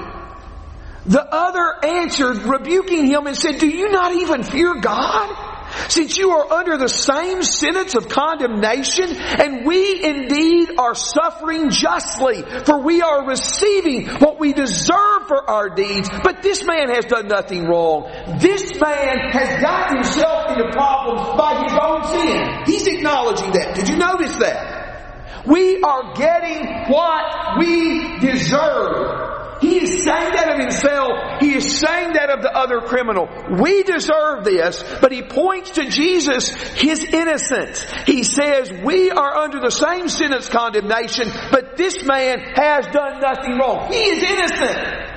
the 1.05 1.23
other 1.23 1.85
answered, 1.85 2.37
rebuking 2.43 3.07
him 3.07 3.27
and 3.27 3.35
said, 3.35 3.59
Do 3.59 3.67
you 3.67 3.89
not 3.89 4.13
even 4.13 4.43
fear 4.43 4.75
God? 4.75 5.47
Since 5.87 6.17
you 6.17 6.31
are 6.31 6.51
under 6.51 6.77
the 6.77 6.89
same 6.89 7.43
sentence 7.43 7.95
of 7.95 8.09
condemnation, 8.09 9.15
and 9.15 9.65
we 9.65 10.03
indeed 10.03 10.71
are 10.77 10.95
suffering 10.95 11.69
justly, 11.69 12.41
for 12.41 12.81
we 12.81 13.01
are 13.01 13.27
receiving 13.27 14.07
what 14.07 14.39
we 14.39 14.53
deserve 14.53 15.27
for 15.27 15.49
our 15.49 15.69
deeds, 15.69 16.09
but 16.23 16.41
this 16.41 16.63
man 16.65 16.89
has 16.89 17.05
done 17.05 17.27
nothing 17.27 17.65
wrong. 17.65 18.11
This 18.39 18.79
man 18.79 19.29
has 19.31 19.61
got 19.61 19.93
himself 19.93 20.51
into 20.51 20.71
problems 20.71 21.37
by 21.37 21.63
his 21.63 21.73
own 21.79 22.03
sin. 22.07 22.63
He's 22.65 22.87
acknowledging 22.87 23.51
that. 23.51 23.75
Did 23.75 23.89
you 23.89 23.97
notice 23.97 24.35
that? 24.37 25.45
We 25.45 25.81
are 25.81 26.13
getting 26.15 26.91
what 26.91 27.59
we 27.59 28.19
deserve. 28.19 29.38
He 29.61 29.83
is 29.83 30.05
saying 30.05 30.31
that 30.35 30.53
of 30.53 30.59
himself. 30.59 31.41
He 31.41 31.53
is 31.53 31.79
saying 31.79 32.13
that 32.13 32.29
of 32.29 32.41
the 32.41 32.51
other 32.55 32.79
criminal. 32.79 33.27
We 33.61 33.83
deserve 33.83 34.45
this, 34.45 34.81
but 35.01 35.11
he 35.11 35.21
points 35.21 35.71
to 35.71 35.89
Jesus, 35.89 36.49
his 36.49 37.03
innocence. 37.03 37.85
He 38.05 38.23
says, 38.23 38.71
we 38.71 39.11
are 39.11 39.35
under 39.35 39.59
the 39.59 39.69
same 39.69 40.07
sentence 40.07 40.47
condemnation, 40.47 41.29
but 41.51 41.75
this 41.75 42.03
man 42.05 42.39
has 42.55 42.87
done 42.87 43.19
nothing 43.19 43.57
wrong. 43.57 43.91
He 43.91 43.99
is 43.99 44.23
innocent. 44.23 45.09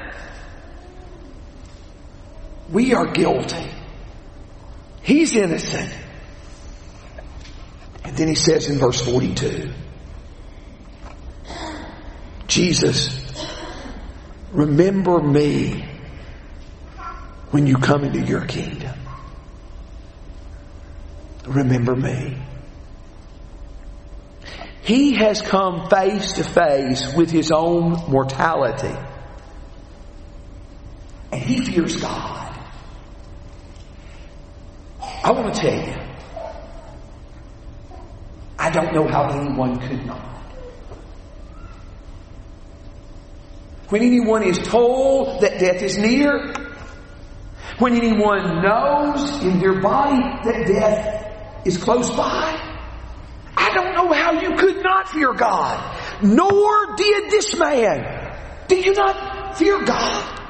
We 2.71 2.95
are 2.95 3.13
guilty. 3.13 3.71
He's 5.03 5.37
innocent. 5.37 5.93
And 8.05 8.17
then 8.17 8.29
he 8.29 8.35
says 8.35 8.69
in 8.69 8.79
verse 8.79 9.01
42, 9.05 9.71
Jesus 12.49 13.22
Remember 14.53 15.21
me 15.21 15.85
when 17.51 17.67
you 17.67 17.77
come 17.77 18.05
into 18.05 18.21
your 18.21 18.45
kingdom. 18.45 18.95
Remember 21.47 21.97
me. 21.97 22.37
He 24.83 25.15
has 25.15 25.41
come 25.41 25.89
face 25.89 26.35
to 26.35 26.45
face 26.45 27.15
with 27.15 27.31
his 27.31 27.51
own 27.51 27.93
mortality. 28.11 28.95
And 31.31 31.41
he 31.41 31.65
fears 31.65 31.97
God. 31.97 32.59
I 35.25 35.31
want 35.31 35.55
to 35.55 35.61
tell 35.61 35.89
you, 35.89 35.95
I 38.59 38.71
don't 38.71 38.93
know 38.93 39.09
how 39.09 39.31
anyone 39.31 39.79
could 39.79 40.05
not. 40.05 40.32
When 43.93 44.01
anyone 44.01 44.43
is 44.43 44.57
told 44.57 45.43
that 45.43 45.61
death 45.61 45.83
is 45.83 45.99
near, 45.99 46.55
when 47.79 47.93
anyone 47.95 48.63
knows 48.63 49.43
in 49.43 49.59
their 49.59 49.83
body 49.83 50.19
that 50.45 50.67
death 50.67 51.67
is 51.67 51.77
close 51.77 52.11
by, 52.11 52.59
I 53.55 53.75
don't 53.75 53.93
know 53.93 54.11
how 54.11 54.41
you 54.41 54.57
could 54.57 54.83
not 54.83 55.11
fear 55.11 55.35
God. 55.35 55.95
Nor 56.23 56.97
did 56.97 57.31
this 57.31 57.55
man. 57.59 58.35
Do 58.67 58.77
you 58.77 58.95
not 58.95 59.59
fear 59.59 59.85
God? 59.85 60.41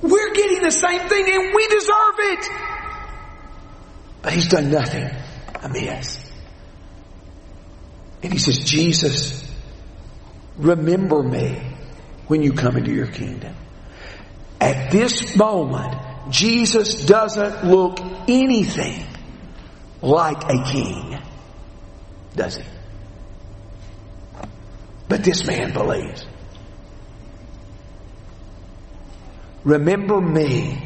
We're 0.00 0.34
getting 0.34 0.62
the 0.62 0.70
same 0.70 1.08
thing 1.08 1.24
and 1.28 1.54
we 1.56 1.66
deserve 1.66 2.18
it. 2.18 2.50
But 4.22 4.32
he's 4.32 4.46
done 4.46 4.70
nothing 4.70 5.10
amiss. 5.60 6.24
And 8.22 8.32
he 8.32 8.38
says, 8.38 8.60
Jesus, 8.60 9.47
remember 10.58 11.22
me 11.22 11.60
when 12.26 12.42
you 12.42 12.52
come 12.52 12.76
into 12.76 12.92
your 12.92 13.06
kingdom. 13.06 13.54
At 14.60 14.90
this 14.90 15.36
moment, 15.36 15.94
Jesus 16.30 17.06
doesn't 17.06 17.64
look 17.64 18.00
anything 18.28 19.06
like 20.02 20.44
a 20.44 20.62
king, 20.70 21.18
does 22.36 22.56
he? 22.56 22.64
But 25.08 25.24
this 25.24 25.46
man 25.46 25.72
believes. 25.72 26.26
Remember 29.64 30.20
me 30.20 30.84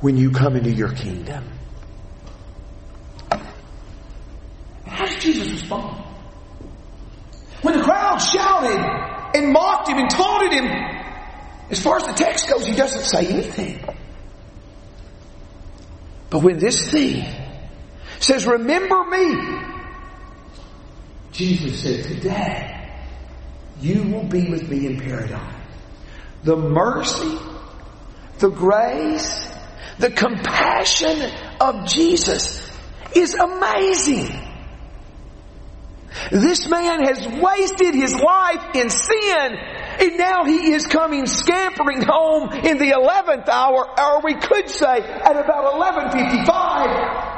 when 0.00 0.16
you 0.16 0.30
come 0.30 0.56
into 0.56 0.70
your 0.70 0.92
kingdom. 0.92 1.44
How 4.86 5.06
does 5.06 5.16
Jesus 5.16 5.48
respond? 5.50 6.03
When 7.64 7.78
the 7.78 7.82
crowd 7.82 8.18
shouted 8.18 8.78
and 9.34 9.50
mocked 9.50 9.88
him 9.88 9.96
and 9.96 10.10
taunted 10.10 10.52
him, 10.52 10.66
as 11.70 11.82
far 11.82 11.96
as 11.96 12.02
the 12.02 12.12
text 12.12 12.46
goes, 12.46 12.66
he 12.66 12.74
doesn't 12.74 13.04
say 13.04 13.26
anything. 13.26 13.82
But 16.28 16.42
when 16.42 16.58
this 16.58 16.90
thief 16.90 17.26
says, 18.20 18.46
Remember 18.46 19.04
me, 19.04 19.62
Jesus 21.32 21.82
said, 21.82 22.04
Today 22.04 23.00
you 23.80 24.02
will 24.02 24.24
be 24.24 24.50
with 24.50 24.68
me 24.68 24.86
in 24.86 25.00
paradise. 25.00 25.54
The 26.42 26.56
mercy, 26.56 27.38
the 28.40 28.50
grace, 28.50 29.50
the 29.98 30.10
compassion 30.10 31.32
of 31.62 31.86
Jesus 31.86 32.70
is 33.16 33.34
amazing. 33.34 34.43
This 36.30 36.68
man 36.68 37.04
has 37.04 37.26
wasted 37.26 37.94
his 37.94 38.14
life 38.14 38.74
in 38.74 38.90
sin 38.90 39.58
and 40.00 40.16
now 40.18 40.44
he 40.44 40.72
is 40.72 40.86
coming 40.86 41.26
scampering 41.26 42.02
home 42.02 42.52
in 42.52 42.78
the 42.78 42.90
11th 42.90 43.48
hour, 43.48 43.88
or 44.00 44.20
we 44.22 44.34
could 44.34 44.68
say 44.68 44.98
at 45.00 45.36
about 45.36 45.74
11.55. 45.74 47.32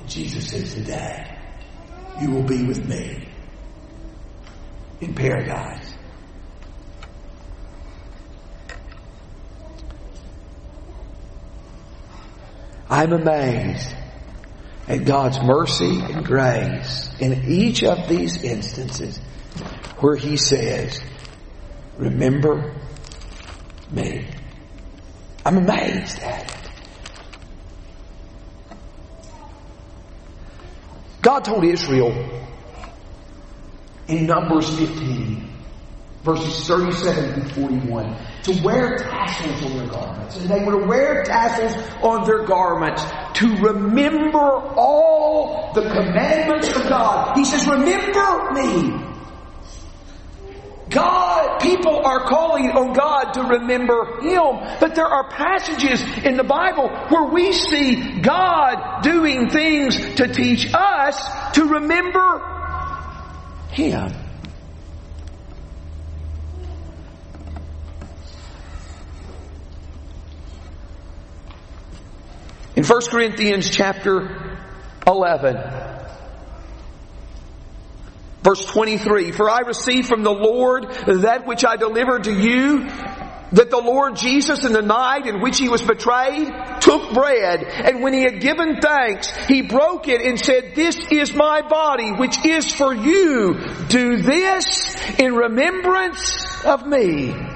And 0.00 0.08
Jesus 0.08 0.48
says 0.48 0.74
today, 0.74 1.38
you 2.20 2.30
will 2.30 2.44
be 2.44 2.64
with 2.64 2.88
me 2.88 3.28
in 5.00 5.14
paradise. 5.14 5.94
I'm 12.88 13.12
amazed 13.12 13.94
at 14.88 15.04
God's 15.04 15.40
mercy 15.42 16.00
and 16.00 16.24
grace 16.24 17.10
in 17.20 17.44
each 17.50 17.82
of 17.84 18.08
these 18.08 18.42
instances 18.42 19.18
where 19.98 20.16
He 20.16 20.36
says, 20.36 21.00
Remember 21.98 22.74
me. 23.90 24.26
I'm 25.44 25.58
amazed 25.58 26.18
at 26.20 26.50
it. 26.50 26.70
God 31.20 31.44
told 31.44 31.64
Israel 31.64 32.12
in 34.08 34.26
Numbers 34.26 34.68
15 34.78 35.52
verses 36.22 36.68
37 36.68 37.48
through 37.48 37.66
41, 37.66 38.16
to 38.44 38.62
wear 38.62 38.96
tassels 38.96 39.64
on 39.64 39.76
their 39.76 39.86
garments. 39.88 40.36
And 40.36 40.48
they 40.48 40.64
were 40.64 40.80
to 40.80 40.86
wear 40.86 41.24
tassels 41.24 41.74
on 42.02 42.24
their 42.24 42.44
garments 42.44 43.02
to 43.34 43.56
remember 43.56 44.38
all 44.38 45.72
the 45.74 45.82
commandments 45.82 46.68
of 46.68 46.88
God. 46.88 47.36
He 47.36 47.44
says, 47.44 47.66
remember 47.66 48.52
me. 48.52 49.08
God, 50.90 51.60
people 51.60 52.04
are 52.04 52.20
calling 52.28 52.70
on 52.70 52.92
God 52.92 53.32
to 53.32 53.42
remember 53.42 54.20
Him. 54.20 54.76
But 54.78 54.94
there 54.94 55.06
are 55.06 55.30
passages 55.30 56.02
in 56.24 56.36
the 56.36 56.44
Bible 56.44 56.88
where 57.08 57.32
we 57.32 57.52
see 57.52 58.20
God 58.20 59.02
doing 59.02 59.48
things 59.48 59.96
to 60.16 60.28
teach 60.28 60.68
us 60.74 61.52
to 61.54 61.64
remember 61.64 62.42
Him. 63.70 64.21
In 72.82 72.88
1 72.88 73.00
Corinthians 73.10 73.70
chapter 73.70 74.58
11, 75.06 75.56
verse 78.42 78.66
23, 78.66 79.30
For 79.30 79.48
I 79.48 79.60
received 79.60 80.08
from 80.08 80.24
the 80.24 80.32
Lord 80.32 80.90
that 80.90 81.46
which 81.46 81.64
I 81.64 81.76
delivered 81.76 82.24
to 82.24 82.32
you, 82.32 82.88
that 83.52 83.70
the 83.70 83.80
Lord 83.80 84.16
Jesus 84.16 84.64
in 84.64 84.72
the 84.72 84.82
night 84.82 85.28
in 85.28 85.40
which 85.40 85.58
he 85.58 85.68
was 85.68 85.80
betrayed 85.80 86.48
took 86.80 87.14
bread 87.14 87.62
and 87.62 88.02
when 88.02 88.14
he 88.14 88.22
had 88.22 88.40
given 88.40 88.80
thanks 88.80 89.30
he 89.46 89.62
broke 89.62 90.08
it 90.08 90.20
and 90.20 90.40
said 90.40 90.74
this 90.74 90.96
is 91.12 91.32
my 91.34 91.62
body 91.62 92.10
which 92.10 92.44
is 92.44 92.74
for 92.74 92.92
you. 92.92 93.60
Do 93.90 94.16
this 94.16 94.96
in 95.20 95.36
remembrance 95.36 96.64
of 96.64 96.84
me 96.84 97.51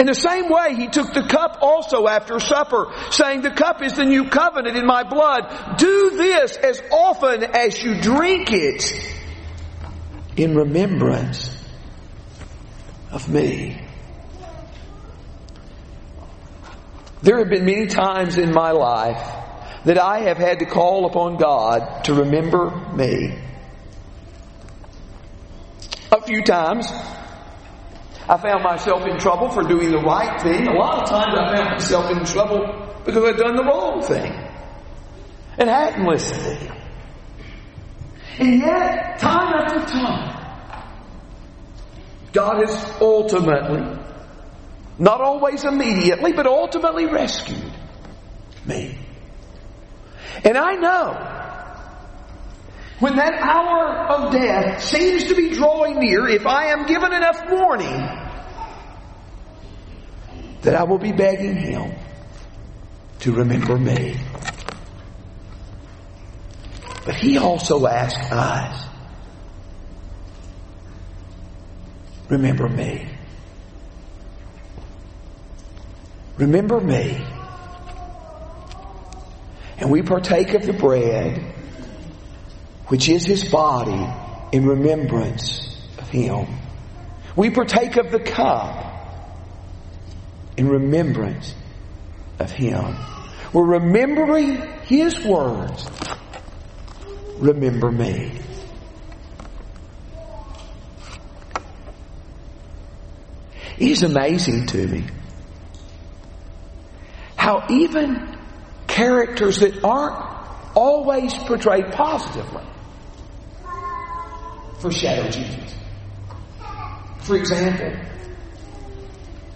in 0.00 0.06
the 0.06 0.14
same 0.14 0.48
way, 0.48 0.76
he 0.76 0.88
took 0.88 1.12
the 1.12 1.24
cup 1.24 1.58
also 1.60 2.06
after 2.06 2.40
supper, 2.40 2.90
saying, 3.10 3.42
The 3.42 3.50
cup 3.50 3.82
is 3.82 3.92
the 3.92 4.06
new 4.06 4.30
covenant 4.30 4.74
in 4.74 4.86
my 4.86 5.02
blood. 5.02 5.76
Do 5.76 6.10
this 6.16 6.56
as 6.56 6.80
often 6.90 7.44
as 7.44 7.82
you 7.82 8.00
drink 8.00 8.50
it 8.50 8.94
in 10.38 10.54
remembrance 10.54 11.54
of 13.12 13.28
me. 13.28 13.78
There 17.20 17.38
have 17.38 17.50
been 17.50 17.66
many 17.66 17.86
times 17.86 18.38
in 18.38 18.52
my 18.52 18.70
life 18.70 19.36
that 19.84 19.98
I 19.98 20.20
have 20.20 20.38
had 20.38 20.60
to 20.60 20.64
call 20.64 21.04
upon 21.04 21.36
God 21.36 22.04
to 22.04 22.14
remember 22.14 22.70
me. 22.94 23.38
A 26.10 26.22
few 26.22 26.42
times 26.42 26.90
I 28.30 28.36
found 28.36 28.62
myself 28.62 29.04
in 29.06 29.18
trouble 29.18 29.50
for 29.50 29.64
doing 29.64 29.90
the 29.90 29.98
right 29.98 30.40
thing. 30.40 30.68
A 30.68 30.72
lot 30.74 31.02
of 31.02 31.08
times 31.08 31.34
I 31.36 31.56
found 31.56 31.70
myself 31.70 32.10
in 32.12 32.24
trouble 32.24 32.94
because 33.04 33.24
I'd 33.24 33.36
done 33.36 33.56
the 33.56 33.64
wrong 33.64 34.02
thing 34.02 34.32
and 35.58 35.68
hadn't 35.68 36.06
listened 36.06 36.40
to 36.40 36.54
him. 36.54 36.76
And 38.38 38.60
yet, 38.60 39.18
time 39.18 39.52
after 39.52 39.84
time, 39.84 40.86
God 42.32 42.64
has 42.64 43.00
ultimately, 43.00 44.00
not 45.00 45.20
always 45.20 45.64
immediately, 45.64 46.32
but 46.32 46.46
ultimately 46.46 47.06
rescued 47.06 47.72
me. 48.64 48.96
And 50.44 50.56
I 50.56 50.74
know 50.76 51.39
when 53.00 53.16
that 53.16 53.32
hour 53.40 53.88
of 54.10 54.32
death 54.32 54.82
seems 54.82 55.24
to 55.24 55.34
be 55.34 55.50
drawing 55.50 55.98
near, 55.98 56.28
if 56.28 56.46
I 56.46 56.66
am 56.66 56.86
given 56.86 57.12
enough 57.14 57.50
warning, 57.50 58.06
that 60.60 60.74
I 60.74 60.84
will 60.84 60.98
be 60.98 61.10
begging 61.10 61.56
Him 61.56 61.94
to 63.20 63.32
remember 63.32 63.78
me. 63.78 64.16
But 67.06 67.14
He 67.14 67.38
also 67.38 67.86
asks 67.86 68.30
us, 68.30 68.86
remember 72.28 72.68
me. 72.68 73.08
Remember 76.36 76.78
me. 76.78 77.26
And 79.78 79.90
we 79.90 80.02
partake 80.02 80.52
of 80.52 80.66
the 80.66 80.74
bread 80.74 81.54
which 82.90 83.08
is 83.08 83.24
his 83.24 83.48
body 83.48 84.04
in 84.50 84.66
remembrance 84.66 85.64
of 85.98 86.08
him. 86.08 86.44
We 87.36 87.50
partake 87.50 87.96
of 87.96 88.10
the 88.10 88.18
cup 88.18 88.84
in 90.56 90.68
remembrance 90.68 91.54
of 92.40 92.50
him. 92.50 92.96
We're 93.52 93.78
remembering 93.78 94.56
his 94.86 95.24
words. 95.24 95.88
Remember 97.38 97.92
me. 97.92 98.32
It 103.78 103.88
is 103.88 104.02
amazing 104.02 104.66
to 104.66 104.86
me 104.88 105.04
how 107.36 107.66
even 107.70 108.36
characters 108.88 109.60
that 109.60 109.84
aren't 109.84 110.16
always 110.74 111.32
portrayed 111.34 111.92
positively 111.92 112.64
foreshadow 114.80 115.30
Jesus. 115.30 115.74
For 117.20 117.36
example, 117.36 117.92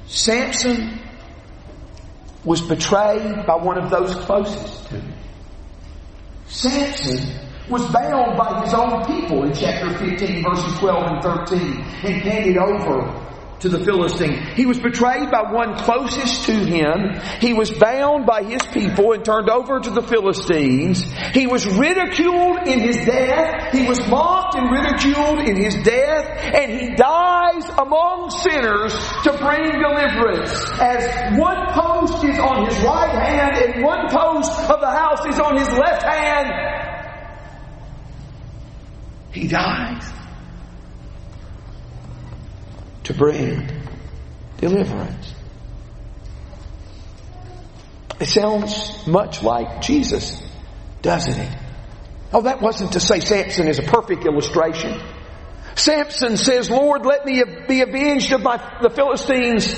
Samson 0.06 1.00
was 2.44 2.60
betrayed 2.60 3.46
by 3.46 3.56
one 3.56 3.78
of 3.78 3.90
those 3.90 4.14
closest 4.26 4.86
to 4.88 5.00
him. 5.00 5.14
Samson 6.46 7.40
was 7.70 7.84
bound 7.86 8.36
by 8.36 8.62
his 8.64 8.74
own 8.74 9.04
people 9.06 9.44
in 9.44 9.54
chapter 9.54 9.96
15 9.98 10.42
verses 10.42 10.78
12 10.78 11.02
and 11.04 11.22
13 11.22 11.60
and 12.04 12.22
handed 12.22 12.58
over 12.58 13.33
to 13.64 13.70
the 13.70 13.82
Philistine. 13.82 14.36
He 14.56 14.66
was 14.66 14.78
betrayed 14.78 15.30
by 15.30 15.50
one 15.50 15.76
closest 15.78 16.44
to 16.46 16.52
him. 16.52 17.18
He 17.40 17.54
was 17.54 17.70
bound 17.70 18.26
by 18.26 18.42
his 18.42 18.60
people 18.62 19.12
and 19.12 19.24
turned 19.24 19.48
over 19.48 19.80
to 19.80 19.90
the 19.90 20.02
Philistines. 20.02 21.02
He 21.32 21.46
was 21.46 21.66
ridiculed 21.66 22.68
in 22.68 22.80
his 22.80 22.96
death. 23.06 23.72
He 23.72 23.88
was 23.88 24.06
mocked 24.06 24.54
and 24.56 24.70
ridiculed 24.70 25.48
in 25.48 25.56
his 25.56 25.76
death. 25.82 26.26
And 26.54 26.72
he 26.78 26.94
dies 26.94 27.64
among 27.78 28.30
sinners 28.30 28.92
to 29.24 29.32
bring 29.38 29.80
deliverance. 29.80 30.52
As 30.78 31.38
one 31.38 31.72
post 31.72 32.22
is 32.22 32.38
on 32.38 32.66
his 32.66 32.76
right 32.84 33.14
hand 33.14 33.56
and 33.56 33.82
one 33.82 34.10
post 34.10 34.60
of 34.68 34.80
the 34.80 34.90
house 34.90 35.24
is 35.24 35.38
on 35.38 35.56
his 35.56 35.68
left 35.68 36.02
hand, 36.02 36.50
he 39.32 39.48
dies 39.48 40.12
to 43.04 43.14
bring 43.14 43.68
deliverance. 44.58 45.34
It 48.20 48.26
sounds 48.26 49.06
much 49.06 49.42
like 49.42 49.82
Jesus, 49.82 50.40
doesn't 51.02 51.38
it? 51.38 51.58
Oh, 52.32 52.42
that 52.42 52.60
wasn't 52.60 52.92
to 52.92 53.00
say 53.00 53.20
Samson 53.20 53.68
is 53.68 53.78
a 53.78 53.82
perfect 53.82 54.24
illustration. 54.24 55.00
Samson 55.76 56.36
says, 56.36 56.70
Lord, 56.70 57.04
let 57.04 57.26
me 57.26 57.42
be 57.68 57.80
avenged 57.80 58.32
of 58.32 58.42
my, 58.42 58.56
the 58.80 58.90
Philistines, 58.90 59.74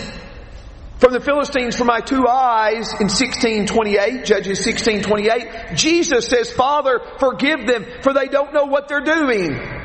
from 0.98 1.12
the 1.12 1.20
Philistines 1.20 1.76
for 1.76 1.84
my 1.84 2.00
two 2.00 2.26
eyes 2.26 2.92
in 3.00 3.08
1628, 3.08 4.24
Judges 4.24 4.64
1628. 4.64 5.76
Jesus 5.76 6.28
says, 6.28 6.52
Father, 6.52 7.00
forgive 7.18 7.66
them, 7.66 7.84
for 8.02 8.14
they 8.14 8.28
don't 8.28 8.54
know 8.54 8.64
what 8.64 8.88
they're 8.88 9.04
doing. 9.04 9.75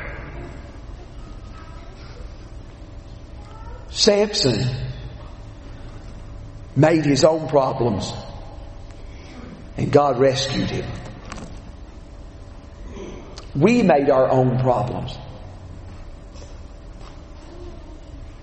Samson 3.92 4.74
made 6.74 7.04
his 7.04 7.24
own 7.24 7.46
problems 7.48 8.10
and 9.76 9.92
God 9.92 10.18
rescued 10.18 10.70
him. 10.70 10.90
We 13.54 13.82
made 13.82 14.08
our 14.08 14.30
own 14.30 14.60
problems 14.60 15.16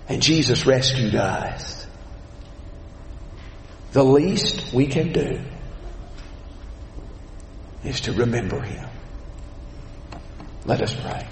and 0.07 0.21
Jesus 0.21 0.67
rescued 0.67 1.15
us. 1.15 1.87
The 3.91 4.03
least 4.03 4.71
we 4.71 4.85
can 4.85 5.11
do 5.11 5.41
is 7.83 8.01
to 8.01 8.13
remember 8.13 8.61
him. 8.61 8.87
Let 10.65 10.81
us 10.81 10.93
pray. 10.93 11.27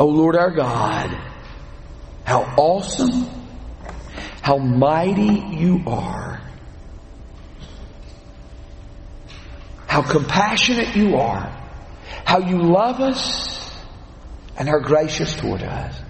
Oh 0.00 0.06
Lord 0.06 0.34
our 0.34 0.50
God, 0.50 1.10
how 2.24 2.54
awesome, 2.56 3.28
how 4.40 4.56
mighty 4.56 5.58
you 5.58 5.82
are. 5.86 6.40
How 9.86 10.00
compassionate 10.00 10.96
you 10.96 11.16
are. 11.16 11.54
How 12.24 12.38
you 12.38 12.62
love 12.62 13.00
us 13.00 13.78
and 14.56 14.70
are 14.70 14.80
gracious 14.80 15.36
toward 15.36 15.62
us. 15.62 16.00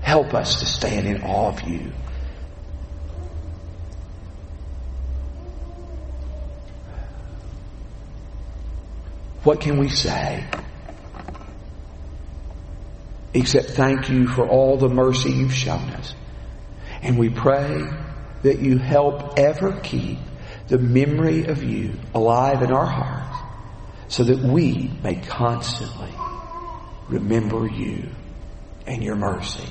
Help 0.00 0.32
us 0.32 0.60
to 0.60 0.64
stand 0.64 1.06
in 1.06 1.22
awe 1.22 1.48
of 1.48 1.68
you. 1.68 1.92
What 9.42 9.60
can 9.60 9.78
we 9.78 9.88
say? 9.88 10.44
Except 13.32 13.70
thank 13.70 14.08
you 14.10 14.26
for 14.26 14.46
all 14.46 14.76
the 14.76 14.88
mercy 14.88 15.30
you've 15.30 15.54
shown 15.54 15.88
us. 15.90 16.14
And 17.02 17.18
we 17.18 17.30
pray 17.30 17.82
that 18.42 18.58
you 18.60 18.78
help 18.78 19.38
ever 19.38 19.80
keep 19.80 20.18
the 20.68 20.78
memory 20.78 21.46
of 21.46 21.62
you 21.62 21.94
alive 22.14 22.62
in 22.62 22.72
our 22.72 22.86
hearts 22.86 23.36
so 24.08 24.24
that 24.24 24.38
we 24.38 24.90
may 25.02 25.16
constantly 25.16 26.12
remember 27.08 27.66
you 27.66 28.08
and 28.86 29.02
your 29.02 29.16
mercy. 29.16 29.68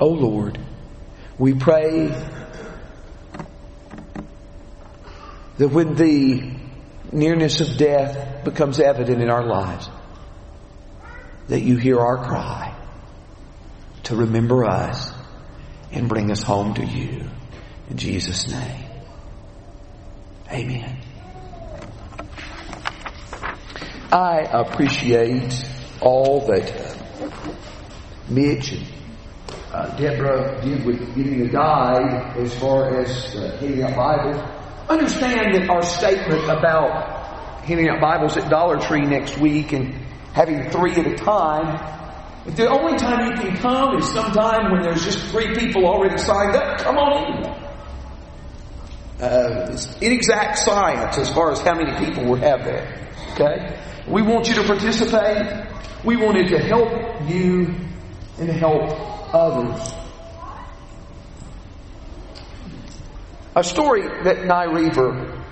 Oh 0.00 0.08
Lord, 0.10 0.58
we 1.38 1.54
pray 1.54 2.06
that 5.58 5.68
when 5.68 5.94
the 5.94 6.57
nearness 7.12 7.60
of 7.60 7.76
death 7.76 8.44
becomes 8.44 8.80
evident 8.80 9.22
in 9.22 9.30
our 9.30 9.44
lives, 9.44 9.88
that 11.48 11.60
you 11.60 11.76
hear 11.76 11.98
our 11.98 12.24
cry 12.24 12.74
to 14.04 14.16
remember 14.16 14.64
us 14.64 15.12
and 15.92 16.08
bring 16.08 16.30
us 16.30 16.42
home 16.42 16.74
to 16.74 16.84
you. 16.84 17.24
In 17.90 17.96
Jesus' 17.96 18.48
name. 18.48 18.84
Amen. 20.50 20.98
I 24.10 24.40
appreciate 24.50 25.64
all 26.00 26.46
that 26.46 26.96
Mitch 28.28 28.72
and 28.72 28.86
uh, 29.72 29.96
Deborah 29.96 30.60
did 30.62 30.84
with 30.86 31.14
giving 31.14 31.42
a 31.42 31.48
guide 31.48 32.36
as 32.38 32.58
far 32.58 33.00
as 33.00 33.36
uh, 33.36 33.58
handing 33.60 33.82
out 33.82 33.96
Bibles. 33.96 34.47
Understand 34.88 35.54
that 35.54 35.68
our 35.68 35.82
statement 35.82 36.44
about 36.44 37.64
handing 37.64 37.88
out 37.88 38.00
Bibles 38.00 38.36
at 38.36 38.48
Dollar 38.48 38.78
Tree 38.78 39.02
next 39.02 39.38
week 39.38 39.72
and 39.72 39.94
having 40.32 40.70
three 40.70 40.92
at 40.92 41.06
a 41.06 41.14
time 41.14 41.98
if 42.48 42.56
the 42.56 42.66
only 42.66 42.96
time 42.96 43.26
you 43.26 43.42
can 43.42 43.58
come 43.58 43.98
is 43.98 44.10
sometime 44.10 44.72
when 44.72 44.80
there's 44.80 45.04
just 45.04 45.18
three 45.26 45.54
people 45.54 45.84
already 45.84 46.16
signed 46.16 46.56
up, 46.56 46.78
come 46.78 46.96
on 46.96 47.44
in. 47.44 47.44
Uh, 49.20 49.68
it's 49.70 49.98
inexact 49.98 50.58
science 50.58 51.18
as 51.18 51.30
far 51.30 51.52
as 51.52 51.60
how 51.60 51.74
many 51.74 51.92
people 52.02 52.24
we 52.24 52.40
have 52.40 52.64
there. 52.64 53.10
Okay? 53.32 53.78
We 54.08 54.22
want 54.22 54.48
you 54.48 54.54
to 54.54 54.62
participate. 54.62 55.66
We 56.04 56.16
wanted 56.16 56.48
to 56.48 56.58
help 56.58 57.28
you 57.28 57.74
and 58.38 58.48
help 58.48 59.34
others. 59.34 59.97
A 63.58 63.64
story 63.64 64.02
that 64.22 64.46
Nye 64.46 64.66
Reaver, 64.66 65.42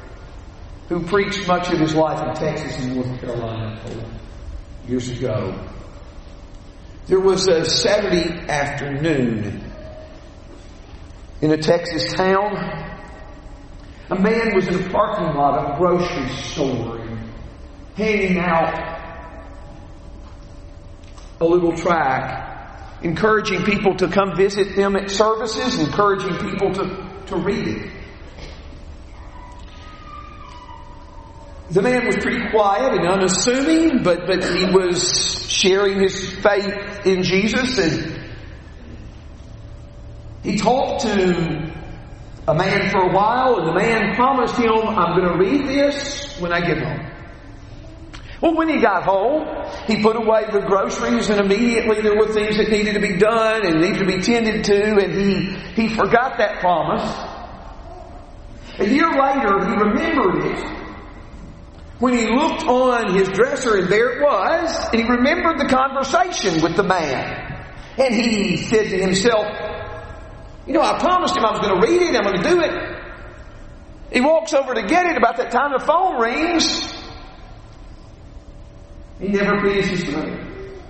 who 0.88 1.02
preached 1.06 1.48
much 1.48 1.72
of 1.72 1.80
his 1.80 1.92
life 1.92 2.24
in 2.24 2.34
Texas 2.36 2.78
and 2.78 2.94
North 2.94 3.20
Carolina 3.20 3.82
years 4.86 5.08
ago, 5.08 5.58
there 7.08 7.18
was 7.18 7.48
a 7.48 7.64
Saturday 7.64 8.30
afternoon 8.48 9.60
in 11.40 11.50
a 11.50 11.56
Texas 11.56 12.12
town. 12.12 12.54
A 14.10 14.20
man 14.20 14.54
was 14.54 14.68
in 14.68 14.84
a 14.84 14.88
parking 14.90 15.34
lot 15.34 15.58
of 15.58 15.74
a 15.74 15.78
grocery 15.78 16.28
store 16.28 17.04
handing 17.96 18.38
out 18.38 19.00
a 21.40 21.44
little 21.44 21.76
track, 21.76 23.02
encouraging 23.02 23.64
people 23.64 23.96
to 23.96 24.06
come 24.06 24.36
visit 24.36 24.76
them 24.76 24.94
at 24.94 25.10
services, 25.10 25.80
encouraging 25.80 26.36
people 26.36 26.72
to, 26.72 27.10
to 27.26 27.34
read 27.34 27.66
it. 27.66 27.95
The 31.70 31.82
man 31.82 32.06
was 32.06 32.16
pretty 32.16 32.48
quiet 32.50 32.94
and 32.94 33.08
unassuming, 33.08 34.04
but, 34.04 34.26
but 34.26 34.44
he 34.44 34.66
was 34.66 35.50
sharing 35.50 36.00
his 36.00 36.30
faith 36.36 37.06
in 37.06 37.24
Jesus 37.24 37.78
and 37.78 38.24
he 40.44 40.56
talked 40.56 41.02
to 41.02 41.72
a 42.46 42.54
man 42.54 42.90
for 42.90 43.00
a 43.00 43.12
while 43.12 43.58
and 43.58 43.66
the 43.66 43.74
man 43.74 44.14
promised 44.14 44.54
him, 44.56 44.70
I'm 44.70 45.18
going 45.18 45.32
to 45.32 45.38
read 45.38 45.66
this 45.66 46.38
when 46.38 46.52
I 46.52 46.60
get 46.60 46.78
home. 46.78 47.10
Well, 48.40 48.54
when 48.54 48.68
he 48.68 48.80
got 48.80 49.02
home, 49.02 49.48
he 49.88 50.02
put 50.02 50.14
away 50.14 50.44
the 50.52 50.60
groceries 50.60 51.30
and 51.30 51.40
immediately 51.40 52.00
there 52.00 52.16
were 52.16 52.32
things 52.32 52.58
that 52.58 52.70
needed 52.70 52.94
to 52.94 53.00
be 53.00 53.16
done 53.16 53.66
and 53.66 53.80
needed 53.80 53.98
to 53.98 54.06
be 54.06 54.20
tended 54.20 54.62
to 54.66 54.98
and 54.98 55.12
he, 55.12 55.82
he 55.82 55.88
forgot 55.88 56.38
that 56.38 56.60
promise. 56.60 57.10
A 58.78 58.86
year 58.86 59.10
later, 59.10 59.66
he 59.66 59.74
remembered 59.74 60.44
it 60.44 60.75
when 61.98 62.12
he 62.12 62.26
looked 62.26 62.64
on 62.64 63.14
his 63.14 63.28
dresser 63.28 63.76
and 63.76 63.88
there 63.88 64.18
it 64.18 64.22
was, 64.22 64.88
and 64.92 65.02
he 65.02 65.08
remembered 65.08 65.58
the 65.58 65.66
conversation 65.66 66.62
with 66.62 66.76
the 66.76 66.82
man. 66.82 67.64
And 67.98 68.14
he 68.14 68.58
said 68.58 68.90
to 68.90 68.98
himself, 68.98 69.46
you 70.66 70.74
know, 70.74 70.82
I 70.82 70.98
promised 70.98 71.36
him 71.36 71.44
I 71.44 71.52
was 71.52 71.60
going 71.60 71.80
to 71.80 71.86
read 71.86 72.02
it, 72.02 72.16
I'm 72.16 72.24
going 72.24 72.42
to 72.42 72.48
do 72.48 72.60
it. 72.60 72.96
He 74.12 74.20
walks 74.20 74.52
over 74.52 74.74
to 74.74 74.82
get 74.82 75.06
it. 75.06 75.16
About 75.16 75.36
that 75.38 75.50
time 75.50 75.72
the 75.72 75.84
phone 75.84 76.20
rings. 76.20 76.94
He 79.18 79.28
never 79.28 79.60
finishes 79.60 80.06
reading. 80.06 80.80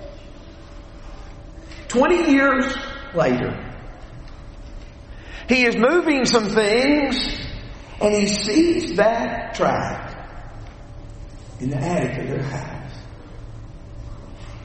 Twenty 1.89 2.33
years 2.33 2.77
later, 3.15 3.75
he 5.49 5.65
is 5.65 5.77
moving 5.77 6.25
some 6.25 6.51
things 6.51 7.17
and 8.01 8.13
he 8.13 8.27
sees 8.27 8.97
that 8.97 9.55
track 9.55 10.06
in 11.61 11.71
the 11.71 11.77
attic 11.77 12.23
of 12.23 12.29
their 12.29 12.43
house. 12.43 12.93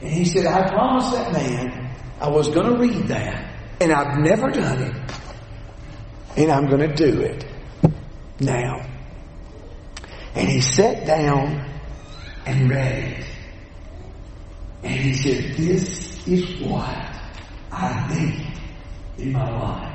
And 0.00 0.10
he 0.10 0.24
said, 0.24 0.46
I 0.46 0.68
promised 0.68 1.12
that 1.12 1.32
man 1.32 1.82
I 2.20 2.28
was 2.28 2.48
going 2.48 2.66
to 2.66 2.78
read 2.78 3.08
that, 3.08 3.52
and 3.80 3.92
I've 3.92 4.18
never 4.18 4.48
done 4.50 4.82
it, 4.82 5.12
and 6.36 6.52
I'm 6.52 6.68
going 6.68 6.88
to 6.88 6.94
do 6.94 7.20
it 7.20 7.44
now. 8.38 8.86
And 10.34 10.48
he 10.48 10.60
sat 10.60 11.04
down 11.04 11.68
and 12.46 12.70
read 12.70 13.18
it. 13.18 13.26
And 14.84 15.00
he 15.00 15.14
said, 15.14 15.56
This 15.56 16.26
is 16.26 16.60
what 16.62 16.96
I 17.72 18.06
need 18.14 18.58
in 19.18 19.32
my 19.32 19.50
life. 19.50 19.92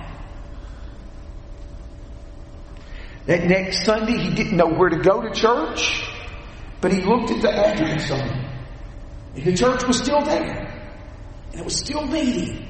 That 3.26 3.46
next 3.46 3.86
Sunday, 3.86 4.18
he 4.18 4.36
didn't 4.36 4.58
know 4.58 4.68
where 4.68 4.90
to 4.90 4.98
go 4.98 5.22
to 5.22 5.32
church. 5.32 6.07
But 6.82 6.94
he 6.94 7.02
looked 7.02 7.32
at 7.32 7.42
the 7.42 7.52
address 7.52 8.12
on 8.12 8.20
it. 8.20 8.52
And 9.36 9.46
the 9.46 9.56
church 9.56 9.86
was 9.86 9.98
still 9.98 10.22
there. 10.22 10.68
And 11.52 11.62
it 11.62 11.63
was 11.63 11.78
still 11.78 12.06
meeting. 12.06 12.68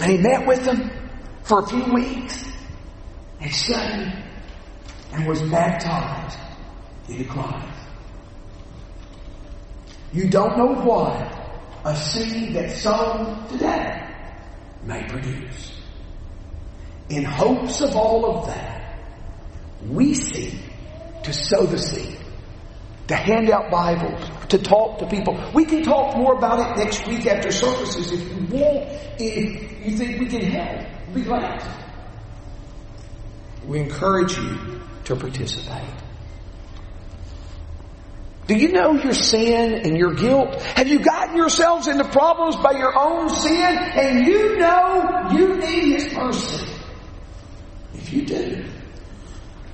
And 0.00 0.12
he 0.12 0.18
met 0.18 0.46
with 0.46 0.64
them 0.64 0.90
for 1.42 1.60
a 1.60 1.66
few 1.66 1.84
weeks. 1.92 2.44
And 3.40 3.52
studied 3.52 4.24
and 5.12 5.26
was 5.28 5.42
baptized 5.42 6.38
into 7.08 7.24
Christ. 7.24 7.68
You 10.12 10.28
don't 10.28 10.56
know 10.56 10.80
what 10.82 11.44
a 11.84 11.96
seed 11.96 12.54
that's 12.54 12.82
sown 12.82 13.46
today 13.48 14.00
may 14.84 15.04
produce. 15.08 15.80
In 17.10 17.24
hopes 17.24 17.80
of 17.80 17.94
all 17.96 18.24
of 18.38 18.46
that, 18.46 18.98
we 19.86 20.14
seek 20.14 20.54
to 21.24 21.32
sow 21.32 21.66
the 21.66 21.78
seed, 21.78 22.18
to 23.08 23.14
hand 23.14 23.50
out 23.50 23.70
Bibles, 23.70 24.48
to 24.48 24.58
talk 24.58 24.98
to 25.00 25.06
people. 25.06 25.38
We 25.54 25.64
can 25.64 25.82
talk 25.82 26.16
more 26.16 26.34
about 26.34 26.70
it 26.70 26.84
next 26.84 27.06
week 27.06 27.26
after 27.26 27.50
services 27.50 28.12
if 28.12 28.20
you 28.28 28.56
want, 28.56 28.88
if 29.18 29.86
you 29.86 29.96
think 29.96 30.20
we 30.20 30.26
can 30.26 30.42
help. 30.42 30.86
Be 31.14 31.22
glad. 31.22 31.62
We 33.66 33.80
encourage 33.80 34.36
you 34.36 34.80
to 35.04 35.16
participate. 35.16 35.88
Do 38.46 38.54
you 38.54 38.72
know 38.72 38.92
your 38.92 39.14
sin 39.14 39.74
and 39.86 39.96
your 39.96 40.12
guilt? 40.12 40.60
Have 40.60 40.86
you 40.86 40.98
gotten 40.98 41.36
yourselves 41.36 41.88
into 41.88 42.04
problems 42.04 42.56
by 42.56 42.72
your 42.72 42.92
own 42.98 43.30
sin 43.30 43.78
and 43.78 44.26
you 44.26 44.58
know 44.58 45.30
you 45.32 45.56
need 45.56 45.94
His 45.94 46.12
mercy? 46.12 46.70
If 47.94 48.12
you 48.12 48.26
do, 48.26 48.64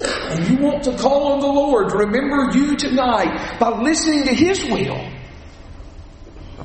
and 0.01 0.49
you 0.49 0.65
want 0.65 0.85
to 0.85 0.97
call 0.97 1.33
on 1.33 1.41
the 1.41 1.47
Lord 1.47 1.91
to 1.91 1.97
remember 1.99 2.57
you 2.57 2.77
tonight 2.77 3.59
by 3.59 3.81
listening 3.81 4.25
to 4.25 4.35
His 4.35 4.65
will, 4.65 5.01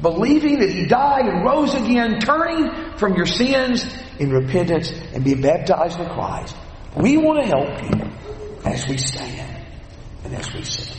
believing 0.01 0.59
that 0.59 0.69
He 0.69 0.85
died 0.85 1.25
and 1.25 1.43
rose 1.43 1.73
again, 1.73 2.19
turning 2.19 2.97
from 2.97 3.15
your 3.15 3.25
sins 3.25 3.85
in 4.19 4.31
repentance 4.31 4.91
and 5.13 5.23
being 5.23 5.41
baptized 5.41 5.99
in 5.99 6.07
Christ. 6.07 6.55
We 6.95 7.17
want 7.17 7.43
to 7.43 7.47
help 7.47 7.83
you 7.83 8.11
as 8.63 8.87
we 8.87 8.97
stand 8.97 9.65
and 10.23 10.35
as 10.35 10.53
we 10.53 10.63
sing. 10.63 10.94